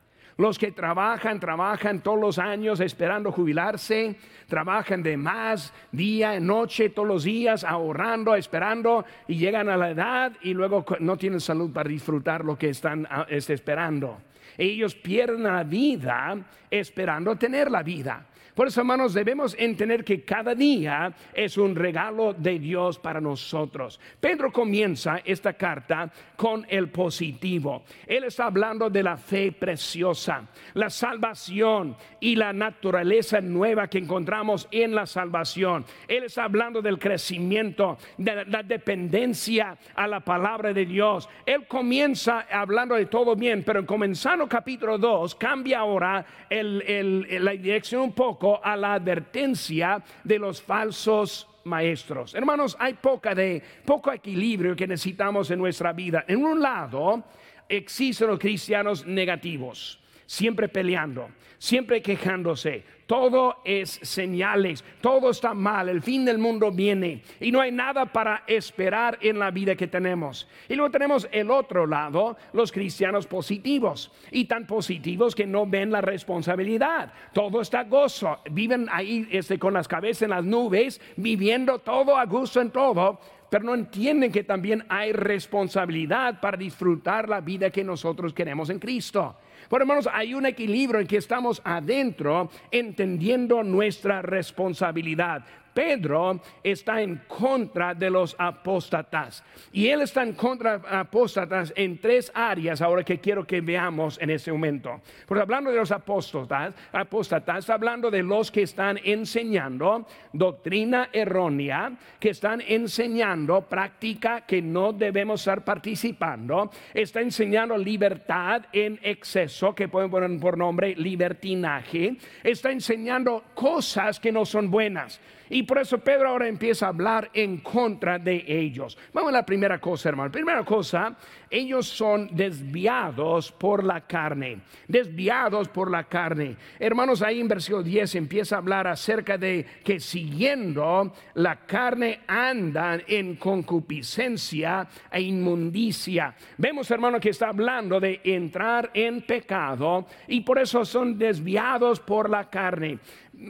Los 0.42 0.58
que 0.58 0.72
trabajan, 0.72 1.38
trabajan 1.38 2.00
todos 2.00 2.18
los 2.18 2.36
años 2.40 2.80
esperando 2.80 3.30
jubilarse, 3.30 4.16
trabajan 4.48 5.00
de 5.00 5.16
más 5.16 5.72
día, 5.92 6.40
noche, 6.40 6.88
todos 6.88 7.06
los 7.06 7.22
días, 7.22 7.62
ahorrando, 7.62 8.34
esperando, 8.34 9.04
y 9.28 9.36
llegan 9.36 9.68
a 9.68 9.76
la 9.76 9.90
edad 9.90 10.32
y 10.42 10.52
luego 10.52 10.84
no 10.98 11.16
tienen 11.16 11.38
salud 11.38 11.72
para 11.72 11.88
disfrutar 11.88 12.44
lo 12.44 12.58
que 12.58 12.70
están 12.70 13.06
ah, 13.08 13.24
este, 13.28 13.52
esperando. 13.52 14.18
Ellos 14.56 14.94
pierden 14.94 15.44
la 15.44 15.64
vida 15.64 16.36
esperando 16.70 17.36
tener 17.36 17.70
la 17.70 17.82
vida. 17.82 18.26
Por 18.54 18.68
eso, 18.68 18.80
hermanos, 18.80 19.14
debemos 19.14 19.56
entender 19.58 20.04
que 20.04 20.24
cada 20.24 20.54
día 20.54 21.14
es 21.32 21.56
un 21.56 21.74
regalo 21.74 22.34
de 22.34 22.58
Dios 22.58 22.98
para 22.98 23.18
nosotros. 23.18 23.98
Pedro 24.20 24.52
comienza 24.52 25.20
esta 25.24 25.54
carta 25.54 26.12
con 26.36 26.66
el 26.68 26.90
positivo. 26.90 27.84
Él 28.06 28.24
está 28.24 28.46
hablando 28.46 28.90
de 28.90 29.02
la 29.02 29.16
fe 29.16 29.52
preciosa, 29.52 30.46
la 30.74 30.90
salvación 30.90 31.96
y 32.20 32.36
la 32.36 32.52
naturaleza 32.52 33.40
nueva 33.40 33.88
que 33.88 33.98
encontramos 33.98 34.68
en 34.70 34.94
la 34.94 35.06
salvación. 35.06 35.86
Él 36.06 36.24
está 36.24 36.44
hablando 36.44 36.82
del 36.82 36.98
crecimiento, 36.98 37.96
de 38.18 38.44
la 38.44 38.62
dependencia 38.62 39.78
a 39.94 40.06
la 40.06 40.20
palabra 40.20 40.74
de 40.74 40.84
Dios. 40.84 41.26
Él 41.46 41.66
comienza 41.66 42.40
hablando 42.50 42.96
de 42.96 43.06
todo 43.06 43.34
bien, 43.34 43.62
pero 43.64 43.86
comenzando 43.86 44.41
capítulo 44.48 44.98
2, 44.98 45.34
cambia 45.36 45.80
ahora 45.80 46.24
la 46.50 47.52
dirección 47.52 48.02
un 48.02 48.12
poco 48.12 48.60
a 48.62 48.76
la 48.76 48.94
advertencia 48.94 50.02
de 50.24 50.38
los 50.38 50.60
falsos 50.60 51.48
maestros. 51.64 52.34
Hermanos, 52.34 52.76
hay 52.78 52.94
poca 52.94 53.34
de 53.34 53.62
poco 53.84 54.12
equilibrio 54.12 54.74
que 54.76 54.86
necesitamos 54.86 55.50
en 55.50 55.58
nuestra 55.58 55.92
vida. 55.92 56.24
En 56.26 56.44
un 56.44 56.60
lado 56.60 57.22
existen 57.68 58.28
los 58.28 58.38
cristianos 58.38 59.06
negativos 59.06 60.01
siempre 60.32 60.66
peleando, 60.66 61.28
siempre 61.58 62.00
quejándose. 62.00 62.82
Todo 63.04 63.56
es 63.66 64.00
señales, 64.02 64.82
todo 65.02 65.28
está 65.28 65.52
mal, 65.52 65.90
el 65.90 66.00
fin 66.00 66.24
del 66.24 66.38
mundo 66.38 66.72
viene 66.72 67.22
y 67.38 67.52
no 67.52 67.60
hay 67.60 67.70
nada 67.70 68.06
para 68.06 68.42
esperar 68.46 69.18
en 69.20 69.38
la 69.38 69.50
vida 69.50 69.76
que 69.76 69.88
tenemos. 69.88 70.48
Y 70.70 70.74
luego 70.74 70.90
tenemos 70.90 71.28
el 71.30 71.50
otro 71.50 71.86
lado, 71.86 72.38
los 72.54 72.72
cristianos 72.72 73.26
positivos 73.26 74.10
y 74.30 74.46
tan 74.46 74.66
positivos 74.66 75.34
que 75.34 75.46
no 75.46 75.66
ven 75.66 75.90
la 75.90 76.00
responsabilidad. 76.00 77.12
Todo 77.34 77.60
está 77.60 77.84
gozo, 77.84 78.38
viven 78.50 78.88
ahí 78.90 79.28
este, 79.30 79.58
con 79.58 79.74
las 79.74 79.86
cabezas 79.86 80.22
en 80.22 80.30
las 80.30 80.44
nubes, 80.44 80.98
viviendo 81.16 81.80
todo 81.80 82.16
a 82.16 82.24
gusto 82.24 82.62
en 82.62 82.70
todo, 82.70 83.20
pero 83.50 83.64
no 83.64 83.74
entienden 83.74 84.32
que 84.32 84.44
también 84.44 84.82
hay 84.88 85.12
responsabilidad 85.12 86.40
para 86.40 86.56
disfrutar 86.56 87.28
la 87.28 87.42
vida 87.42 87.68
que 87.68 87.84
nosotros 87.84 88.32
queremos 88.32 88.70
en 88.70 88.78
Cristo. 88.78 89.36
Por 89.72 89.80
hermanos, 89.80 90.06
hay 90.12 90.34
un 90.34 90.44
equilibrio 90.44 91.00
en 91.00 91.06
que 91.06 91.16
estamos 91.16 91.62
adentro 91.64 92.50
entendiendo 92.70 93.62
nuestra 93.62 94.20
responsabilidad. 94.20 95.46
Pedro 95.74 96.40
está 96.62 97.00
en 97.02 97.22
contra 97.26 97.94
de 97.94 98.10
los 98.10 98.36
apóstatas. 98.38 99.42
Y 99.72 99.88
él 99.88 100.02
está 100.02 100.22
en 100.22 100.34
contra 100.34 100.78
de 100.78 100.88
apóstatas 100.88 101.72
en 101.76 101.98
tres 101.98 102.30
áreas 102.34 102.80
ahora 102.80 103.04
que 103.04 103.18
quiero 103.18 103.46
que 103.46 103.60
veamos 103.60 104.18
en 104.20 104.30
este 104.30 104.52
momento. 104.52 105.00
Porque 105.26 105.42
hablando 105.42 105.70
de 105.70 105.76
los 105.76 105.90
apóstatas, 105.90 106.74
apóstatas, 106.92 107.70
hablando 107.70 108.10
de 108.10 108.22
los 108.22 108.50
que 108.50 108.62
están 108.62 108.98
enseñando 109.02 110.06
doctrina 110.32 111.08
errónea, 111.12 111.92
que 112.18 112.30
están 112.30 112.60
enseñando 112.60 113.62
práctica 113.62 114.42
que 114.42 114.60
no 114.62 114.92
debemos 114.92 115.40
estar 115.40 115.64
participando, 115.64 116.70
está 116.94 117.20
enseñando 117.20 117.76
libertad 117.76 118.62
en 118.72 118.98
exceso, 119.02 119.74
que 119.74 119.88
pueden 119.88 120.10
poner 120.10 120.40
por 120.40 120.56
nombre 120.56 120.94
libertinaje, 120.94 122.16
está 122.42 122.70
enseñando 122.70 123.44
cosas 123.54 124.20
que 124.20 124.32
no 124.32 124.44
son 124.44 124.70
buenas. 124.70 125.20
Y 125.52 125.64
por 125.64 125.76
eso 125.76 125.98
Pedro 125.98 126.30
ahora 126.30 126.48
empieza 126.48 126.86
a 126.86 126.88
hablar 126.88 127.28
en 127.34 127.58
contra 127.58 128.18
de 128.18 128.42
ellos. 128.46 128.96
Vamos 129.12 129.28
a 129.28 129.32
la 129.32 129.44
primera 129.44 129.78
cosa, 129.78 130.08
hermano. 130.08 130.32
Primera 130.32 130.64
cosa, 130.64 131.14
ellos 131.50 131.86
son 131.86 132.34
desviados 132.34 133.52
por 133.52 133.84
la 133.84 134.00
carne. 134.06 134.62
Desviados 134.88 135.68
por 135.68 135.90
la 135.90 136.04
carne. 136.04 136.56
Hermanos, 136.78 137.20
ahí 137.20 137.38
en 137.38 137.48
versículo 137.48 137.82
10 137.82 138.14
empieza 138.14 138.54
a 138.54 138.58
hablar 138.60 138.86
acerca 138.86 139.36
de 139.36 139.66
que 139.84 140.00
siguiendo 140.00 141.12
la 141.34 141.66
carne 141.66 142.20
andan 142.26 143.02
en 143.06 143.36
concupiscencia 143.36 144.88
e 145.10 145.20
inmundicia. 145.20 146.34
Vemos, 146.56 146.90
hermano, 146.90 147.20
que 147.20 147.28
está 147.28 147.50
hablando 147.50 148.00
de 148.00 148.22
entrar 148.24 148.90
en 148.94 149.20
pecado 149.20 150.06
y 150.28 150.40
por 150.40 150.58
eso 150.58 150.82
son 150.86 151.18
desviados 151.18 152.00
por 152.00 152.30
la 152.30 152.48
carne 152.48 153.00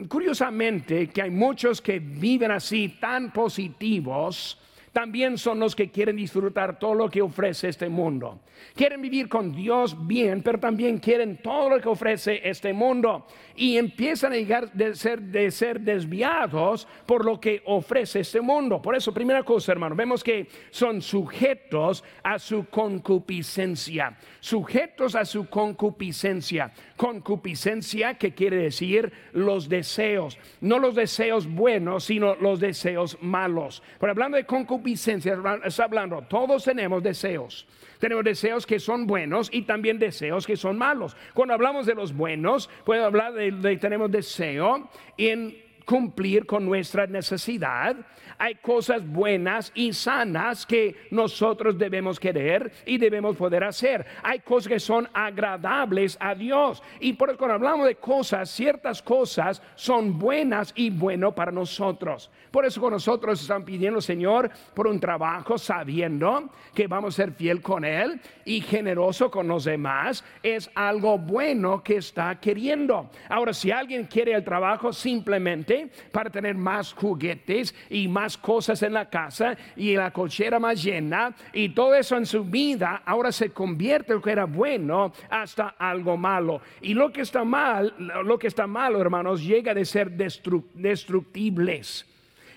curiosamente 0.07 1.07
que 1.07 1.21
hay 1.21 1.31
muchos 1.31 1.81
que 1.81 1.99
viven 1.99 2.51
así 2.51 2.97
tan 2.99 3.31
positivos, 3.31 4.59
también 4.93 5.39
son 5.39 5.59
los 5.59 5.75
que 5.75 5.89
quieren 5.89 6.15
disfrutar 6.15 6.77
todo 6.77 6.93
lo 6.93 7.09
que 7.09 7.21
ofrece 7.21 7.67
este 7.67 7.89
mundo. 7.89 8.39
Quieren 8.75 9.01
vivir 9.01 9.27
con 9.27 9.51
Dios 9.51 9.97
bien, 10.07 10.43
pero 10.43 10.59
también 10.59 10.99
quieren 10.99 11.37
todo 11.41 11.71
lo 11.71 11.81
que 11.81 11.89
ofrece 11.89 12.39
este 12.47 12.73
mundo. 12.73 13.25
Y 13.55 13.77
empiezan 13.77 14.33
a 14.33 14.35
llegar 14.35 14.71
de 14.71 14.95
ser, 14.95 15.19
de 15.19 15.49
ser 15.49 15.81
desviados 15.81 16.87
por 17.07 17.25
lo 17.25 17.39
que 17.39 17.61
ofrece 17.65 18.19
este 18.19 18.39
mundo. 18.39 18.81
Por 18.81 18.95
eso, 18.95 19.13
primera 19.13 19.43
cosa, 19.43 19.71
hermano, 19.71 19.95
vemos 19.95 20.23
que 20.23 20.47
son 20.69 21.01
sujetos 21.01 22.03
a 22.21 22.37
su 22.37 22.65
concupiscencia. 22.65 24.15
Sujetos 24.39 25.15
a 25.15 25.25
su 25.25 25.49
concupiscencia. 25.49 26.71
Concupiscencia, 26.95 28.13
que 28.15 28.33
quiere 28.33 28.57
decir 28.57 29.11
los 29.33 29.67
deseos. 29.67 30.37
No 30.61 30.77
los 30.77 30.93
deseos 30.93 31.47
buenos, 31.47 32.05
sino 32.05 32.35
los 32.35 32.59
deseos 32.59 33.17
malos. 33.21 33.81
Pero 33.99 34.11
hablando 34.11 34.37
de 34.37 34.45
concupiscencia, 34.45 34.82
está 34.91 35.83
hablando, 35.83 36.21
todos 36.23 36.63
tenemos 36.63 37.01
deseos. 37.01 37.67
Tenemos 37.99 38.25
deseos 38.25 38.65
que 38.65 38.79
son 38.79 39.07
buenos 39.07 39.49
y 39.51 39.61
también 39.61 39.97
deseos 39.97 40.45
que 40.45 40.57
son 40.57 40.77
malos. 40.77 41.15
Cuando 41.33 41.53
hablamos 41.53 41.85
de 41.85 41.95
los 41.95 42.13
buenos, 42.13 42.69
puedo 42.83 43.05
hablar 43.05 43.33
de, 43.33 43.51
de 43.51 43.77
tenemos 43.77 44.11
deseo 44.11 44.89
en 45.17 45.55
cumplir 45.85 46.45
con 46.45 46.65
nuestra 46.65 47.07
necesidad 47.07 47.95
hay 48.37 48.55
cosas 48.55 49.07
buenas 49.07 49.71
y 49.75 49.93
sanas 49.93 50.65
que 50.65 50.95
nosotros 51.11 51.77
debemos 51.77 52.19
querer 52.19 52.71
y 52.85 52.97
debemos 52.97 53.35
poder 53.35 53.63
hacer. 53.63 54.05
Hay 54.21 54.39
cosas 54.39 54.67
que 54.67 54.79
son 54.79 55.07
agradables 55.13 56.17
a 56.19 56.35
Dios. 56.35 56.81
Y 56.99 57.13
por 57.13 57.29
eso 57.29 57.37
cuando 57.37 57.55
hablamos 57.55 57.87
de 57.87 57.95
cosas, 57.95 58.49
ciertas 58.49 59.01
cosas 59.01 59.61
son 59.75 60.17
buenas 60.17 60.73
y 60.75 60.89
bueno 60.89 61.33
para 61.33 61.51
nosotros. 61.51 62.29
Por 62.51 62.65
eso 62.65 62.81
con 62.81 62.91
nosotros 62.91 63.41
están 63.41 63.65
pidiendo, 63.65 64.01
Señor, 64.01 64.51
por 64.73 64.87
un 64.87 64.99
trabajo 64.99 65.57
sabiendo 65.57 66.49
que 66.73 66.87
vamos 66.87 67.15
a 67.15 67.23
ser 67.23 67.31
fiel 67.31 67.61
con 67.61 67.85
Él 67.85 68.19
y 68.45 68.61
generoso 68.61 69.31
con 69.31 69.47
los 69.47 69.63
demás, 69.63 70.23
es 70.41 70.69
algo 70.75 71.17
bueno 71.17 71.81
que 71.83 71.97
está 71.97 72.39
queriendo. 72.39 73.09
Ahora, 73.29 73.53
si 73.53 73.71
alguien 73.71 74.05
quiere 74.05 74.33
el 74.33 74.43
trabajo 74.43 74.93
simplemente 74.93 75.72
para 76.11 76.29
tener 76.29 76.55
más 76.55 76.93
juguetes 76.93 77.73
y 77.89 78.07
más 78.07 78.37
cosas 78.37 78.81
en 78.83 78.93
la 78.93 79.09
casa 79.09 79.57
y 79.75 79.95
la 79.95 80.11
cochera 80.11 80.59
más 80.59 80.83
llena 80.83 81.35
y 81.53 81.69
todo 81.69 81.95
eso 81.95 82.17
en 82.17 82.25
su 82.25 82.43
vida 82.43 83.03
ahora 83.05 83.31
se 83.31 83.51
convierte 83.51 84.13
lo 84.13 84.21
que 84.21 84.31
era 84.31 84.45
bueno 84.45 85.13
hasta 85.29 85.75
algo 85.77 86.17
malo. 86.17 86.61
Y 86.81 86.93
lo 86.93 87.11
que 87.11 87.21
está 87.21 87.43
mal, 87.43 87.93
lo 87.97 88.37
que 88.37 88.47
está 88.47 88.67
malo, 88.67 88.99
hermanos, 88.99 89.43
llega 89.43 89.73
de 89.73 89.85
ser 89.85 90.11
destructibles. 90.11 92.05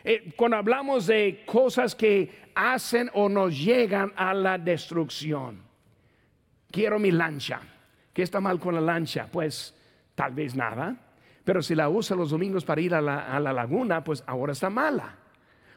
Eh, 0.04 0.32
cuando 0.36 0.56
hablamos 0.56 1.06
de 1.06 1.42
cosas 1.44 1.94
que 1.94 2.46
hacen 2.54 3.10
o 3.14 3.28
nos 3.28 3.58
llegan 3.58 4.12
a 4.16 4.32
la 4.32 4.56
destrucción. 4.56 5.62
Quiero 6.70 6.98
mi 6.98 7.10
lancha. 7.10 7.60
¿Qué 8.12 8.22
está 8.22 8.40
mal 8.40 8.58
con 8.58 8.74
la 8.74 8.80
lancha? 8.80 9.28
Pues 9.30 9.74
tal 10.14 10.32
vez 10.32 10.54
nada. 10.54 10.96
Pero 11.46 11.62
si 11.62 11.76
la 11.76 11.88
usa 11.88 12.16
los 12.16 12.30
domingos 12.30 12.64
para 12.64 12.80
ir 12.80 12.92
a 12.92 13.00
la, 13.00 13.20
a 13.20 13.38
la 13.38 13.52
laguna, 13.52 14.02
pues 14.02 14.24
ahora 14.26 14.52
está 14.52 14.68
mala. 14.68 15.14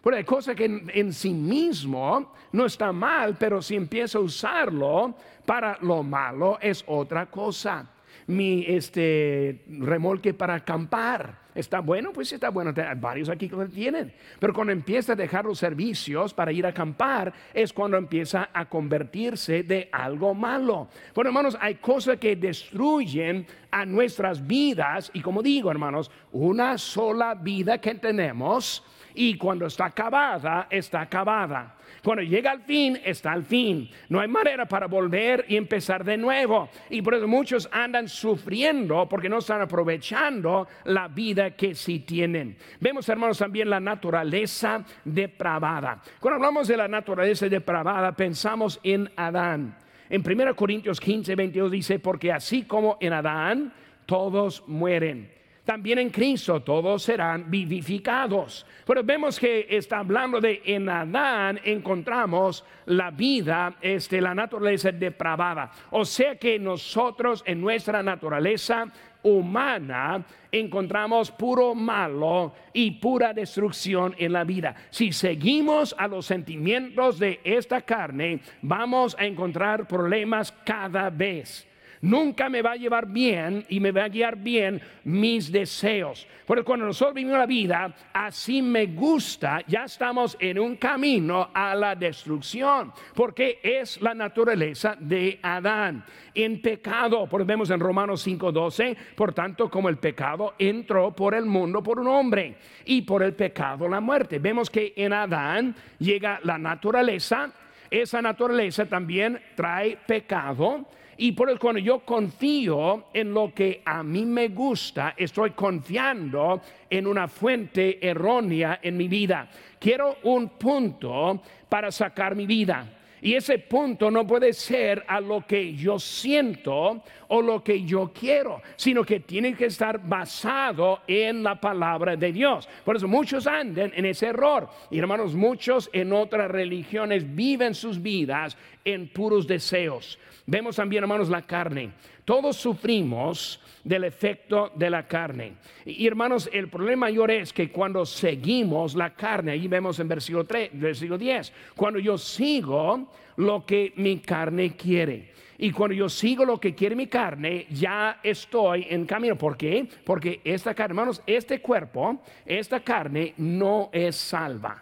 Porque 0.01 0.17
hay 0.17 0.23
cosa 0.23 0.55
que 0.55 0.65
en, 0.65 1.13
sí 1.13 1.31
mismo 1.31 2.33
no 2.53 2.65
está 2.65 2.91
mal, 2.91 3.35
pero 3.37 3.61
si 3.61 3.75
empiezo 3.75 4.17
a 4.17 4.21
usarlo 4.21 5.13
para 5.45 5.77
lo 5.81 6.01
malo 6.01 6.57
es 6.59 6.83
otra 6.87 7.27
cosa. 7.27 7.85
Mi 8.27 8.65
este 8.67 9.63
remolque 9.67 10.33
para 10.33 10.55
acampar 10.55 11.49
está 11.55 11.79
bueno, 11.79 12.11
pues 12.13 12.31
está 12.31 12.49
bueno. 12.49 12.73
Varios 12.97 13.29
aquí 13.29 13.47
lo 13.49 13.67
tienen. 13.67 14.13
Pero 14.39 14.53
cuando 14.53 14.73
empieza 14.73 15.13
a 15.13 15.15
dejar 15.15 15.45
los 15.45 15.59
servicios 15.59 16.33
para 16.33 16.51
ir 16.51 16.65
a 16.65 16.69
acampar, 16.69 17.33
es 17.53 17.73
cuando 17.73 17.97
empieza 17.97 18.49
a 18.53 18.67
convertirse 18.67 19.63
de 19.63 19.89
algo 19.91 20.33
malo. 20.33 20.87
Bueno, 21.13 21.29
hermanos, 21.29 21.57
hay 21.59 21.75
cosas 21.75 22.17
que 22.17 22.35
destruyen 22.35 23.45
a 23.71 23.85
nuestras 23.85 24.45
vidas. 24.45 25.11
Y 25.13 25.21
como 25.21 25.41
digo, 25.41 25.69
hermanos, 25.71 26.11
una 26.31 26.77
sola 26.77 27.35
vida 27.35 27.79
que 27.79 27.95
tenemos 27.95 28.83
y 29.15 29.35
cuando 29.35 29.65
está 29.65 29.85
acabada, 29.85 30.67
está 30.69 31.01
acabada. 31.01 31.75
Cuando 32.03 32.23
llega 32.23 32.51
al 32.51 32.61
fin, 32.61 32.99
está 33.03 33.31
al 33.31 33.43
fin. 33.43 33.89
No 34.09 34.19
hay 34.19 34.27
manera 34.27 34.65
para 34.65 34.87
volver 34.87 35.45
y 35.47 35.57
empezar 35.57 36.03
de 36.03 36.17
nuevo. 36.17 36.69
Y 36.89 37.01
por 37.01 37.15
eso 37.15 37.27
muchos 37.27 37.69
andan 37.71 38.07
sufriendo 38.07 39.07
porque 39.09 39.29
no 39.29 39.39
están 39.39 39.61
aprovechando 39.61 40.67
la 40.85 41.07
vida 41.07 41.51
que 41.51 41.75
sí 41.75 41.99
tienen. 41.99 42.57
Vemos, 42.79 43.07
hermanos, 43.09 43.37
también 43.37 43.69
la 43.69 43.79
naturaleza 43.79 44.83
depravada. 45.03 46.01
Cuando 46.19 46.35
hablamos 46.35 46.67
de 46.67 46.77
la 46.77 46.87
naturaleza 46.87 47.49
depravada, 47.49 48.11
pensamos 48.13 48.79
en 48.83 49.09
Adán. 49.15 49.75
En 50.09 50.23
1 50.25 50.55
Corintios 50.55 50.99
15, 50.99 51.35
22 51.35 51.71
dice, 51.71 51.99
porque 51.99 52.31
así 52.31 52.63
como 52.63 52.97
en 52.99 53.13
Adán, 53.13 53.73
todos 54.05 54.63
mueren 54.67 55.38
también 55.69 55.99
en 55.99 56.09
Cristo 56.09 56.63
todos 56.63 57.03
serán 57.03 57.45
vivificados. 57.47 58.65
Pero 58.87 59.03
vemos 59.03 59.39
que 59.39 59.67
está 59.69 59.99
hablando 59.99 60.41
de 60.41 60.63
en 60.65 60.89
Adán 60.89 61.59
encontramos 61.63 62.65
la 62.87 63.11
vida, 63.11 63.75
este, 63.79 64.19
la 64.19 64.33
naturaleza 64.33 64.91
depravada. 64.91 65.69
O 65.91 66.05
sea 66.05 66.37
que 66.37 66.57
nosotros 66.57 67.43
en 67.45 67.61
nuestra 67.61 68.01
naturaleza 68.01 68.87
humana 69.21 70.25
encontramos 70.51 71.29
puro 71.29 71.75
malo 71.75 72.51
y 72.73 72.89
pura 72.89 73.31
destrucción 73.31 74.15
en 74.17 74.33
la 74.33 74.45
vida. 74.45 74.73
Si 74.89 75.11
seguimos 75.11 75.93
a 75.99 76.07
los 76.07 76.25
sentimientos 76.25 77.19
de 77.19 77.41
esta 77.43 77.81
carne, 77.81 78.39
vamos 78.63 79.15
a 79.19 79.23
encontrar 79.23 79.87
problemas 79.87 80.51
cada 80.65 81.11
vez. 81.11 81.68
Nunca 82.01 82.47
me 82.49 82.61
va 82.61 82.71
a 82.71 82.77
llevar 82.77 83.07
bien 83.07 83.65
y 83.67 83.79
me 83.79 83.91
va 83.91 84.05
a 84.05 84.09
guiar 84.09 84.37
bien 84.37 84.81
mis 85.03 85.51
deseos. 85.51 86.27
Porque 86.45 86.63
cuando 86.63 86.85
nosotros 86.85 87.15
vivimos 87.15 87.37
la 87.37 87.45
vida, 87.45 87.93
así 88.13 88.61
me 88.61 88.85
gusta, 88.87 89.61
ya 89.67 89.83
estamos 89.83 90.37
en 90.39 90.59
un 90.59 90.77
camino 90.77 91.49
a 91.53 91.75
la 91.75 91.95
destrucción. 91.95 92.93
Porque 93.13 93.59
es 93.61 94.01
la 94.01 94.13
naturaleza 94.13 94.95
de 94.97 95.39
Adán. 95.43 96.05
En 96.33 96.61
pecado, 96.61 97.27
porque 97.27 97.45
vemos 97.45 97.69
en 97.69 97.79
Romanos 97.81 98.25
5:12, 98.25 98.95
por 99.15 99.33
tanto, 99.33 99.69
como 99.69 99.89
el 99.89 99.97
pecado 99.97 100.53
entró 100.57 101.13
por 101.13 101.35
el 101.35 101.45
mundo 101.45 101.83
por 101.83 101.99
un 101.99 102.07
hombre 102.07 102.55
y 102.85 103.01
por 103.01 103.23
el 103.23 103.33
pecado 103.33 103.89
la 103.89 103.99
muerte. 103.99 104.39
Vemos 104.39 104.69
que 104.69 104.93
en 104.95 105.11
Adán 105.11 105.75
llega 105.99 106.39
la 106.43 106.57
naturaleza. 106.57 107.51
Esa 107.91 108.21
naturaleza 108.21 108.85
también 108.85 109.41
trae 109.55 109.97
pecado 109.97 110.85
y 111.21 111.33
por 111.33 111.49
eso 111.49 111.59
cuando 111.59 111.81
yo 111.81 111.99
confío 111.99 113.07
en 113.13 113.33
lo 113.33 113.53
que 113.53 113.81
a 113.83 114.01
mí 114.03 114.25
me 114.25 114.47
gusta, 114.47 115.15
estoy 115.17 115.51
confiando 115.51 116.61
en 116.89 117.05
una 117.05 117.27
fuente 117.27 117.99
errónea 118.07 118.79
en 118.81 118.95
mi 118.95 119.09
vida. 119.09 119.49
Quiero 119.77 120.19
un 120.23 120.47
punto 120.49 121.41
para 121.67 121.91
sacar 121.91 122.37
mi 122.37 122.45
vida. 122.45 122.87
Y 123.21 123.33
ese 123.33 123.59
punto 123.59 124.09
no 124.09 124.25
puede 124.25 124.53
ser 124.53 125.03
a 125.09 125.19
lo 125.19 125.45
que 125.45 125.75
yo 125.75 125.99
siento 125.99 127.03
o 127.27 127.41
lo 127.41 127.61
que 127.61 127.83
yo 127.83 128.13
quiero, 128.17 128.61
sino 128.77 129.03
que 129.03 129.19
tiene 129.19 129.53
que 129.55 129.65
estar 129.65 129.99
basado 130.01 131.01
en 131.05 131.43
la 131.43 131.59
palabra 131.59 132.15
de 132.15 132.31
Dios. 132.31 132.69
Por 132.85 132.95
eso 132.95 133.09
muchos 133.09 133.45
andan 133.45 133.91
en 133.93 134.05
ese 134.05 134.27
error. 134.27 134.69
Y 134.89 134.99
hermanos, 134.99 135.35
muchos 135.35 135.89
en 135.91 136.13
otras 136.13 136.49
religiones 136.49 137.35
viven 137.35 137.75
sus 137.75 138.01
vidas 138.01 138.55
en 138.85 139.09
puros 139.09 139.45
deseos. 139.45 140.17
Vemos 140.51 140.77
también, 140.77 141.03
hermanos, 141.03 141.29
la 141.29 141.43
carne. 141.43 141.91
Todos 142.25 142.57
sufrimos 142.57 143.61
del 143.83 144.03
efecto 144.05 144.71
de 144.73 144.89
la 144.89 145.07
carne. 145.07 145.57
Y 145.85 146.07
hermanos, 146.07 146.49
el 146.51 146.69
problema 146.69 147.01
mayor 147.01 147.29
es 147.29 147.53
que 147.53 147.71
cuando 147.71 148.03
seguimos 148.03 148.95
la 148.95 149.13
carne, 149.13 149.51
ahí 149.51 149.67
vemos 149.67 149.99
en 149.99 150.07
versículo 150.07 150.45
3, 150.45 150.71
versículo 150.73 151.19
10, 151.19 151.53
cuando 151.75 151.99
yo 151.99 152.17
sigo 152.17 153.11
lo 153.35 153.63
que 153.63 153.93
mi 153.97 154.21
carne 154.21 154.75
quiere. 154.75 155.33
Y 155.59 155.69
cuando 155.71 155.93
yo 155.93 156.09
sigo 156.09 156.43
lo 156.45 156.59
que 156.59 156.73
quiere 156.73 156.95
mi 156.95 157.05
carne, 157.05 157.67
ya 157.69 158.19
estoy 158.23 158.87
en 158.89 159.05
camino. 159.05 159.35
¿Por 159.35 159.55
qué? 159.55 159.87
Porque 160.03 160.41
esta 160.43 160.73
carne, 160.73 160.93
hermanos, 160.93 161.21
este 161.27 161.61
cuerpo, 161.61 162.23
esta 162.43 162.79
carne 162.79 163.35
no 163.37 163.91
es 163.91 164.15
salva. 164.15 164.81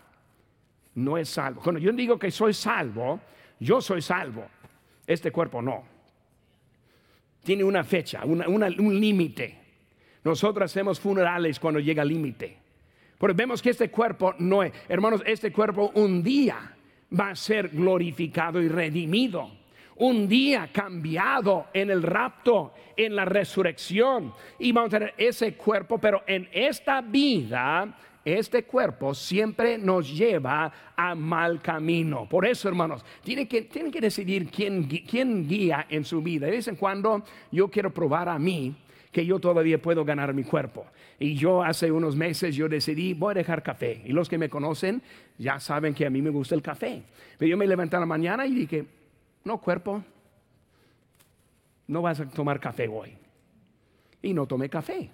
No 0.95 1.17
es 1.17 1.27
salvo. 1.27 1.59
Cuando 1.61 1.81
yo 1.81 1.91
digo 1.91 2.17
que 2.17 2.31
soy 2.31 2.53
salvo, 2.53 3.19
yo 3.59 3.81
soy 3.81 4.01
salvo. 4.01 4.45
Este 5.07 5.31
cuerpo 5.31 5.61
no. 5.61 5.83
Tiene 7.43 7.63
una 7.63 7.83
fecha, 7.83 8.25
un 8.25 8.99
límite. 8.99 9.57
Nosotros 10.23 10.69
hacemos 10.69 10.99
funerales 10.99 11.59
cuando 11.59 11.79
llega 11.79 12.03
el 12.03 12.09
límite. 12.09 12.57
Pero 13.17 13.33
vemos 13.33 13.61
que 13.61 13.69
este 13.69 13.89
cuerpo 13.89 14.35
no 14.39 14.61
es, 14.61 14.73
hermanos, 14.87 15.23
este 15.25 15.51
cuerpo 15.51 15.91
un 15.95 16.21
día 16.21 16.75
va 17.17 17.29
a 17.29 17.35
ser 17.35 17.69
glorificado 17.69 18.61
y 18.61 18.67
redimido. 18.67 19.49
Un 19.95 20.27
día 20.27 20.69
cambiado 20.71 21.67
en 21.73 21.89
el 21.89 22.03
rapto, 22.03 22.73
en 22.95 23.15
la 23.15 23.25
resurrección. 23.25 24.33
Y 24.59 24.71
vamos 24.71 24.93
a 24.93 24.99
tener 24.99 25.15
ese 25.17 25.55
cuerpo, 25.55 25.97
pero 25.97 26.21
en 26.27 26.47
esta 26.51 27.01
vida 27.01 27.97
este 28.35 28.63
cuerpo 28.63 29.13
siempre 29.13 29.77
nos 29.77 30.13
lleva 30.13 30.71
a 30.97 31.15
mal 31.15 31.61
camino. 31.61 32.27
Por 32.27 32.45
eso, 32.45 32.67
hermanos, 32.67 33.05
tienen 33.23 33.47
que, 33.47 33.61
tienen 33.61 33.89
que 33.89 34.01
decidir 34.01 34.49
quién, 34.49 34.83
quién 34.83 35.47
guía 35.47 35.85
en 35.89 36.03
su 36.03 36.21
vida. 36.21 36.47
De 36.47 36.51
vez 36.51 36.67
en 36.67 36.75
cuando 36.75 37.23
yo 37.51 37.69
quiero 37.69 37.93
probar 37.93 38.27
a 38.27 38.37
mí 38.37 38.75
que 39.13 39.25
yo 39.25 39.39
todavía 39.39 39.81
puedo 39.81 40.03
ganar 40.03 40.33
mi 40.33 40.43
cuerpo. 40.43 40.85
Y 41.17 41.35
yo 41.35 41.63
hace 41.63 41.89
unos 41.89 42.17
meses 42.17 42.53
yo 42.53 42.67
decidí, 42.67 43.13
voy 43.13 43.31
a 43.31 43.35
dejar 43.35 43.63
café. 43.63 44.01
Y 44.05 44.11
los 44.11 44.27
que 44.27 44.37
me 44.37 44.49
conocen 44.49 45.01
ya 45.37 45.59
saben 45.61 45.93
que 45.93 46.05
a 46.05 46.09
mí 46.09 46.21
me 46.21 46.29
gusta 46.29 46.53
el 46.53 46.61
café. 46.61 47.03
Pero 47.37 47.49
yo 47.49 47.57
me 47.57 47.65
levanté 47.65 47.97
la 47.97 48.05
mañana 48.05 48.45
y 48.45 48.53
dije, 48.53 48.85
no 49.45 49.59
cuerpo, 49.59 50.03
no 51.87 52.01
vas 52.01 52.19
a 52.19 52.27
tomar 52.27 52.59
café 52.59 52.89
hoy. 52.89 53.13
Y 54.21 54.33
no 54.33 54.45
tomé 54.45 54.67
café. 54.69 55.11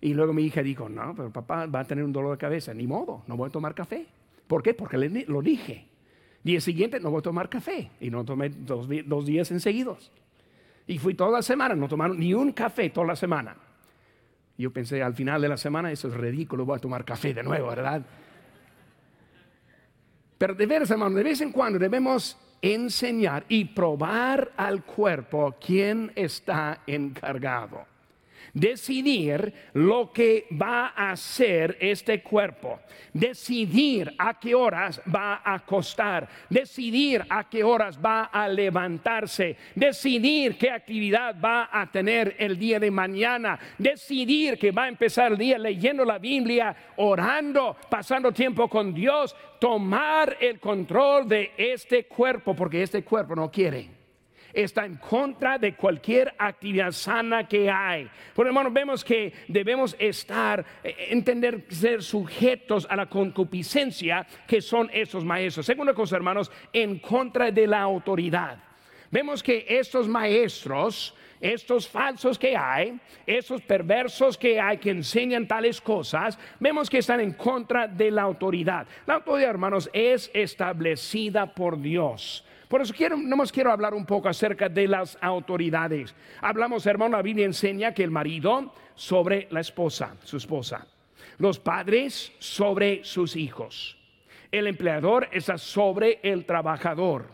Y 0.00 0.14
luego 0.14 0.32
mi 0.32 0.42
hija 0.42 0.62
dijo, 0.62 0.88
no, 0.88 1.14
pero 1.14 1.30
papá 1.30 1.66
va 1.66 1.80
a 1.80 1.84
tener 1.84 2.04
un 2.04 2.12
dolor 2.12 2.32
de 2.32 2.38
cabeza, 2.38 2.72
ni 2.72 2.86
modo, 2.86 3.22
no 3.26 3.36
voy 3.36 3.48
a 3.48 3.52
tomar 3.52 3.74
café. 3.74 4.06
¿Por 4.46 4.62
qué? 4.62 4.72
Porque 4.72 4.96
le, 4.96 5.26
lo 5.26 5.42
dije. 5.42 5.86
Día 6.42 6.60
siguiente 6.60 6.98
no 7.00 7.10
voy 7.10 7.18
a 7.18 7.22
tomar 7.22 7.48
café. 7.48 7.90
Y 8.00 8.10
no 8.10 8.24
tomé 8.24 8.48
dos, 8.48 8.88
dos 9.06 9.26
días 9.26 9.50
enseguidos. 9.50 10.10
Y 10.86 10.98
fui 10.98 11.14
toda 11.14 11.30
la 11.30 11.42
semana, 11.42 11.74
no 11.74 11.86
tomaron 11.86 12.18
ni 12.18 12.32
un 12.32 12.52
café 12.52 12.88
toda 12.90 13.08
la 13.08 13.16
semana. 13.16 13.54
Yo 14.56 14.72
pensé 14.72 15.02
al 15.02 15.14
final 15.14 15.40
de 15.40 15.48
la 15.48 15.56
semana, 15.56 15.92
eso 15.92 16.08
es 16.08 16.14
ridículo, 16.14 16.64
voy 16.64 16.76
a 16.76 16.80
tomar 16.80 17.04
café 17.04 17.32
de 17.34 17.42
nuevo, 17.42 17.68
¿verdad? 17.68 18.02
Pero 20.36 20.54
de 20.54 20.66
veras, 20.66 20.90
hermano, 20.90 21.16
de 21.16 21.22
vez 21.22 21.40
en 21.42 21.52
cuando 21.52 21.78
debemos 21.78 22.38
enseñar 22.62 23.44
y 23.48 23.66
probar 23.66 24.52
al 24.56 24.82
cuerpo 24.84 25.54
quién 25.60 26.10
está 26.14 26.82
encargado 26.86 27.86
decidir 28.52 29.52
lo 29.74 30.12
que 30.12 30.46
va 30.50 30.92
a 30.96 31.12
hacer 31.12 31.76
este 31.80 32.22
cuerpo, 32.22 32.80
decidir 33.12 34.12
a 34.18 34.38
qué 34.38 34.54
horas 34.54 35.00
va 35.12 35.40
a 35.44 35.54
acostar, 35.54 36.28
decidir 36.48 37.24
a 37.28 37.48
qué 37.48 37.62
horas 37.64 37.98
va 37.98 38.24
a 38.24 38.48
levantarse, 38.48 39.56
decidir 39.74 40.56
qué 40.58 40.70
actividad 40.70 41.36
va 41.40 41.68
a 41.72 41.90
tener 41.90 42.36
el 42.38 42.58
día 42.58 42.80
de 42.80 42.90
mañana, 42.90 43.58
decidir 43.78 44.58
que 44.58 44.72
va 44.72 44.84
a 44.84 44.88
empezar 44.88 45.32
el 45.32 45.38
día 45.38 45.58
leyendo 45.58 46.04
la 46.04 46.18
Biblia, 46.18 46.74
orando, 46.96 47.76
pasando 47.88 48.32
tiempo 48.32 48.68
con 48.68 48.92
Dios, 48.94 49.34
tomar 49.58 50.36
el 50.40 50.58
control 50.58 51.28
de 51.28 51.52
este 51.56 52.04
cuerpo, 52.06 52.54
porque 52.54 52.82
este 52.82 53.04
cuerpo 53.04 53.36
no 53.36 53.50
quiere 53.50 53.99
está 54.52 54.84
en 54.84 54.96
contra 54.96 55.58
de 55.58 55.74
cualquier 55.74 56.34
actividad 56.38 56.92
sana 56.92 57.46
que 57.46 57.70
hay. 57.70 58.08
Por 58.34 58.46
hermanos, 58.46 58.72
vemos 58.72 59.04
que 59.04 59.32
debemos 59.48 59.96
estar, 59.98 60.64
eh, 60.82 61.08
entender, 61.10 61.66
ser 61.68 62.02
sujetos 62.02 62.86
a 62.90 62.96
la 62.96 63.06
concupiscencia 63.06 64.26
que 64.46 64.60
son 64.60 64.90
esos 64.92 65.24
maestros. 65.24 65.66
Segunda 65.66 65.94
cosa, 65.94 66.16
hermanos, 66.16 66.50
en 66.72 66.98
contra 66.98 67.50
de 67.50 67.66
la 67.66 67.80
autoridad. 67.80 68.58
Vemos 69.10 69.42
que 69.42 69.66
estos 69.68 70.06
maestros, 70.06 71.14
estos 71.40 71.88
falsos 71.88 72.38
que 72.38 72.56
hay, 72.56 73.00
estos 73.26 73.60
perversos 73.62 74.38
que 74.38 74.60
hay 74.60 74.78
que 74.78 74.90
enseñan 74.90 75.48
tales 75.48 75.80
cosas, 75.80 76.38
vemos 76.60 76.88
que 76.88 76.98
están 76.98 77.20
en 77.20 77.32
contra 77.32 77.88
de 77.88 78.10
la 78.10 78.22
autoridad. 78.22 78.86
La 79.06 79.14
autoridad, 79.14 79.50
hermanos, 79.50 79.90
es 79.92 80.30
establecida 80.32 81.54
por 81.54 81.80
Dios. 81.80 82.44
Por 82.70 82.80
eso 82.80 82.94
quiero, 82.96 83.16
no 83.16 83.34
más 83.34 83.50
quiero 83.50 83.72
hablar 83.72 83.94
un 83.94 84.06
poco 84.06 84.28
acerca 84.28 84.68
de 84.68 84.86
las 84.86 85.18
autoridades. 85.20 86.14
Hablamos, 86.40 86.86
hermano, 86.86 87.16
la 87.16 87.22
Biblia 87.22 87.44
enseña 87.44 87.92
que 87.92 88.04
el 88.04 88.12
marido 88.12 88.72
sobre 88.94 89.48
la 89.50 89.58
esposa, 89.58 90.14
su 90.22 90.36
esposa. 90.36 90.86
Los 91.38 91.58
padres 91.58 92.32
sobre 92.38 93.02
sus 93.02 93.34
hijos. 93.34 93.98
El 94.52 94.68
empleador 94.68 95.28
está 95.32 95.58
sobre 95.58 96.20
el 96.22 96.44
trabajador. 96.44 97.26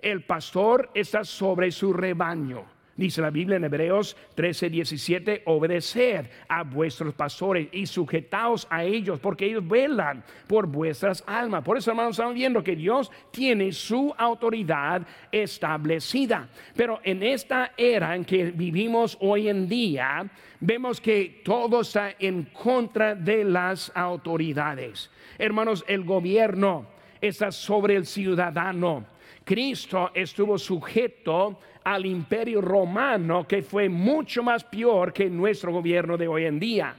El 0.00 0.22
pastor 0.22 0.90
está 0.94 1.24
sobre 1.24 1.72
su 1.72 1.92
rebaño. 1.92 2.64
Dice 2.94 3.22
la 3.22 3.30
Biblia 3.30 3.56
en 3.56 3.64
Hebreos 3.64 4.16
13, 4.34 4.68
17, 4.68 5.42
obedeced 5.46 6.26
a 6.46 6.62
vuestros 6.62 7.14
pastores 7.14 7.68
y 7.72 7.86
sujetaos 7.86 8.66
a 8.68 8.84
ellos, 8.84 9.18
porque 9.18 9.46
ellos 9.46 9.66
velan 9.66 10.22
por 10.46 10.66
vuestras 10.66 11.24
almas. 11.26 11.64
Por 11.64 11.78
eso, 11.78 11.90
hermanos, 11.90 12.12
estamos 12.12 12.34
viendo 12.34 12.62
que 12.62 12.76
Dios 12.76 13.10
tiene 13.30 13.72
su 13.72 14.14
autoridad 14.18 15.06
establecida. 15.30 16.48
Pero 16.76 17.00
en 17.02 17.22
esta 17.22 17.72
era 17.78 18.14
en 18.14 18.26
que 18.26 18.50
vivimos 18.50 19.16
hoy 19.20 19.48
en 19.48 19.66
día, 19.68 20.30
vemos 20.60 21.00
que 21.00 21.40
todo 21.42 21.80
está 21.80 22.14
en 22.18 22.44
contra 22.44 23.14
de 23.14 23.42
las 23.44 23.90
autoridades. 23.94 25.10
Hermanos, 25.38 25.82
el 25.88 26.04
gobierno 26.04 26.86
está 27.22 27.50
sobre 27.50 27.96
el 27.96 28.04
ciudadano. 28.04 29.11
Cristo 29.44 30.10
estuvo 30.14 30.58
sujeto 30.58 31.58
al 31.84 32.06
imperio 32.06 32.60
romano 32.60 33.46
que 33.46 33.62
fue 33.62 33.88
mucho 33.88 34.42
más 34.42 34.64
peor 34.64 35.12
que 35.12 35.28
nuestro 35.28 35.72
gobierno 35.72 36.16
de 36.16 36.28
hoy 36.28 36.44
en 36.44 36.58
día. 36.58 36.94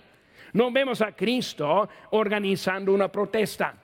No 0.53 0.71
vemos 0.71 1.01
a 1.01 1.13
Cristo 1.13 1.89
organizando 2.11 2.93
una 2.93 3.07
protesta. 3.07 3.75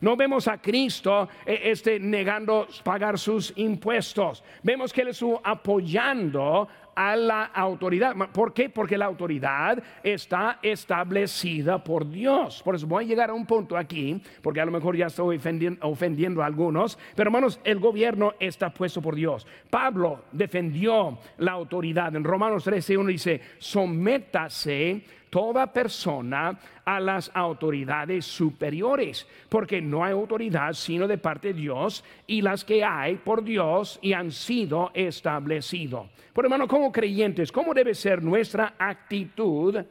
No 0.00 0.16
vemos 0.16 0.48
a 0.48 0.58
Cristo 0.60 1.28
eh, 1.46 1.60
este, 1.64 1.98
negando 1.98 2.66
pagar 2.82 3.18
sus 3.18 3.52
impuestos. 3.56 4.42
Vemos 4.62 4.92
que 4.92 5.02
Él 5.02 5.08
estuvo 5.08 5.40
apoyando 5.42 6.68
a 6.94 7.16
la 7.16 7.44
autoridad. 7.44 8.14
¿Por 8.32 8.52
qué? 8.52 8.68
Porque 8.68 8.98
la 8.98 9.06
autoridad 9.06 9.82
está 10.02 10.58
establecida 10.62 11.82
por 11.82 12.08
Dios. 12.08 12.62
Por 12.62 12.74
eso 12.74 12.86
voy 12.86 13.04
a 13.04 13.08
llegar 13.08 13.30
a 13.30 13.34
un 13.34 13.46
punto 13.46 13.76
aquí, 13.76 14.20
porque 14.42 14.60
a 14.60 14.64
lo 14.64 14.72
mejor 14.72 14.96
ya 14.96 15.06
estoy 15.06 15.36
ofendiendo, 15.80 16.42
a 16.42 16.46
algunos, 16.46 16.98
pero 17.14 17.28
hermanos, 17.28 17.60
el 17.64 17.78
gobierno 17.78 18.34
está 18.38 18.70
puesto 18.70 19.00
por 19.00 19.14
Dios. 19.14 19.46
Pablo 19.70 20.24
defendió 20.32 21.18
la 21.38 21.52
autoridad. 21.52 22.14
En 22.16 22.24
Romanos 22.24 22.64
13, 22.64 22.98
uno 22.98 23.08
dice, 23.08 23.40
sométase 23.58 25.02
toda 25.34 25.66
persona 25.66 26.56
a 26.84 27.00
las 27.00 27.28
autoridades 27.34 28.24
superiores, 28.24 29.26
porque 29.48 29.82
no 29.82 30.04
hay 30.04 30.12
autoridad 30.12 30.74
sino 30.74 31.08
de 31.08 31.18
parte 31.18 31.48
de 31.48 31.54
Dios 31.54 32.04
y 32.24 32.40
las 32.40 32.64
que 32.64 32.84
hay 32.84 33.16
por 33.16 33.42
Dios 33.42 33.98
y 34.00 34.12
han 34.12 34.30
sido 34.30 34.92
establecidos. 34.94 36.06
Por 36.32 36.44
hermano, 36.44 36.68
como 36.68 36.92
creyentes, 36.92 37.50
¿cómo 37.50 37.74
debe 37.74 37.94
ser 37.94 38.22
nuestra 38.22 38.74
actitud? 38.78 39.84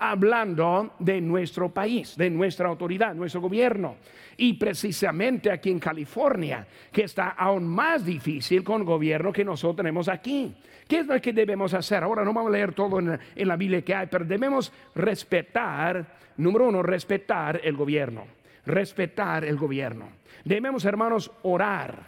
Hablando 0.00 0.94
de 0.98 1.20
nuestro 1.20 1.68
país, 1.68 2.16
de 2.16 2.30
nuestra 2.30 2.68
autoridad, 2.68 3.14
nuestro 3.14 3.42
gobierno. 3.42 3.96
Y 4.38 4.54
precisamente 4.54 5.52
aquí 5.52 5.70
en 5.70 5.78
California, 5.78 6.66
que 6.90 7.04
está 7.04 7.28
aún 7.30 7.66
más 7.66 8.04
difícil 8.04 8.64
con 8.64 8.80
el 8.80 8.86
gobierno 8.86 9.30
que 9.30 9.44
nosotros 9.44 9.76
tenemos 9.76 10.08
aquí. 10.08 10.54
¿Qué 10.88 11.00
es 11.00 11.06
lo 11.06 11.20
que 11.20 11.34
debemos 11.34 11.74
hacer? 11.74 12.02
Ahora 12.02 12.24
no 12.24 12.32
vamos 12.32 12.48
a 12.48 12.56
leer 12.56 12.72
todo 12.72 12.98
en, 12.98 13.20
en 13.36 13.48
la 13.48 13.56
Biblia 13.56 13.82
que 13.82 13.94
hay, 13.94 14.06
pero 14.06 14.24
debemos 14.24 14.72
respetar, 14.94 16.16
número 16.38 16.68
uno, 16.68 16.82
respetar 16.82 17.60
el 17.62 17.76
gobierno. 17.76 18.24
Respetar 18.64 19.44
el 19.44 19.56
gobierno. 19.56 20.08
Debemos, 20.44 20.84
hermanos, 20.86 21.30
orar 21.42 22.06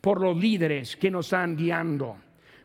por 0.00 0.20
los 0.20 0.36
líderes 0.36 0.96
que 0.96 1.10
nos 1.10 1.26
están 1.26 1.56
guiando. 1.56 2.16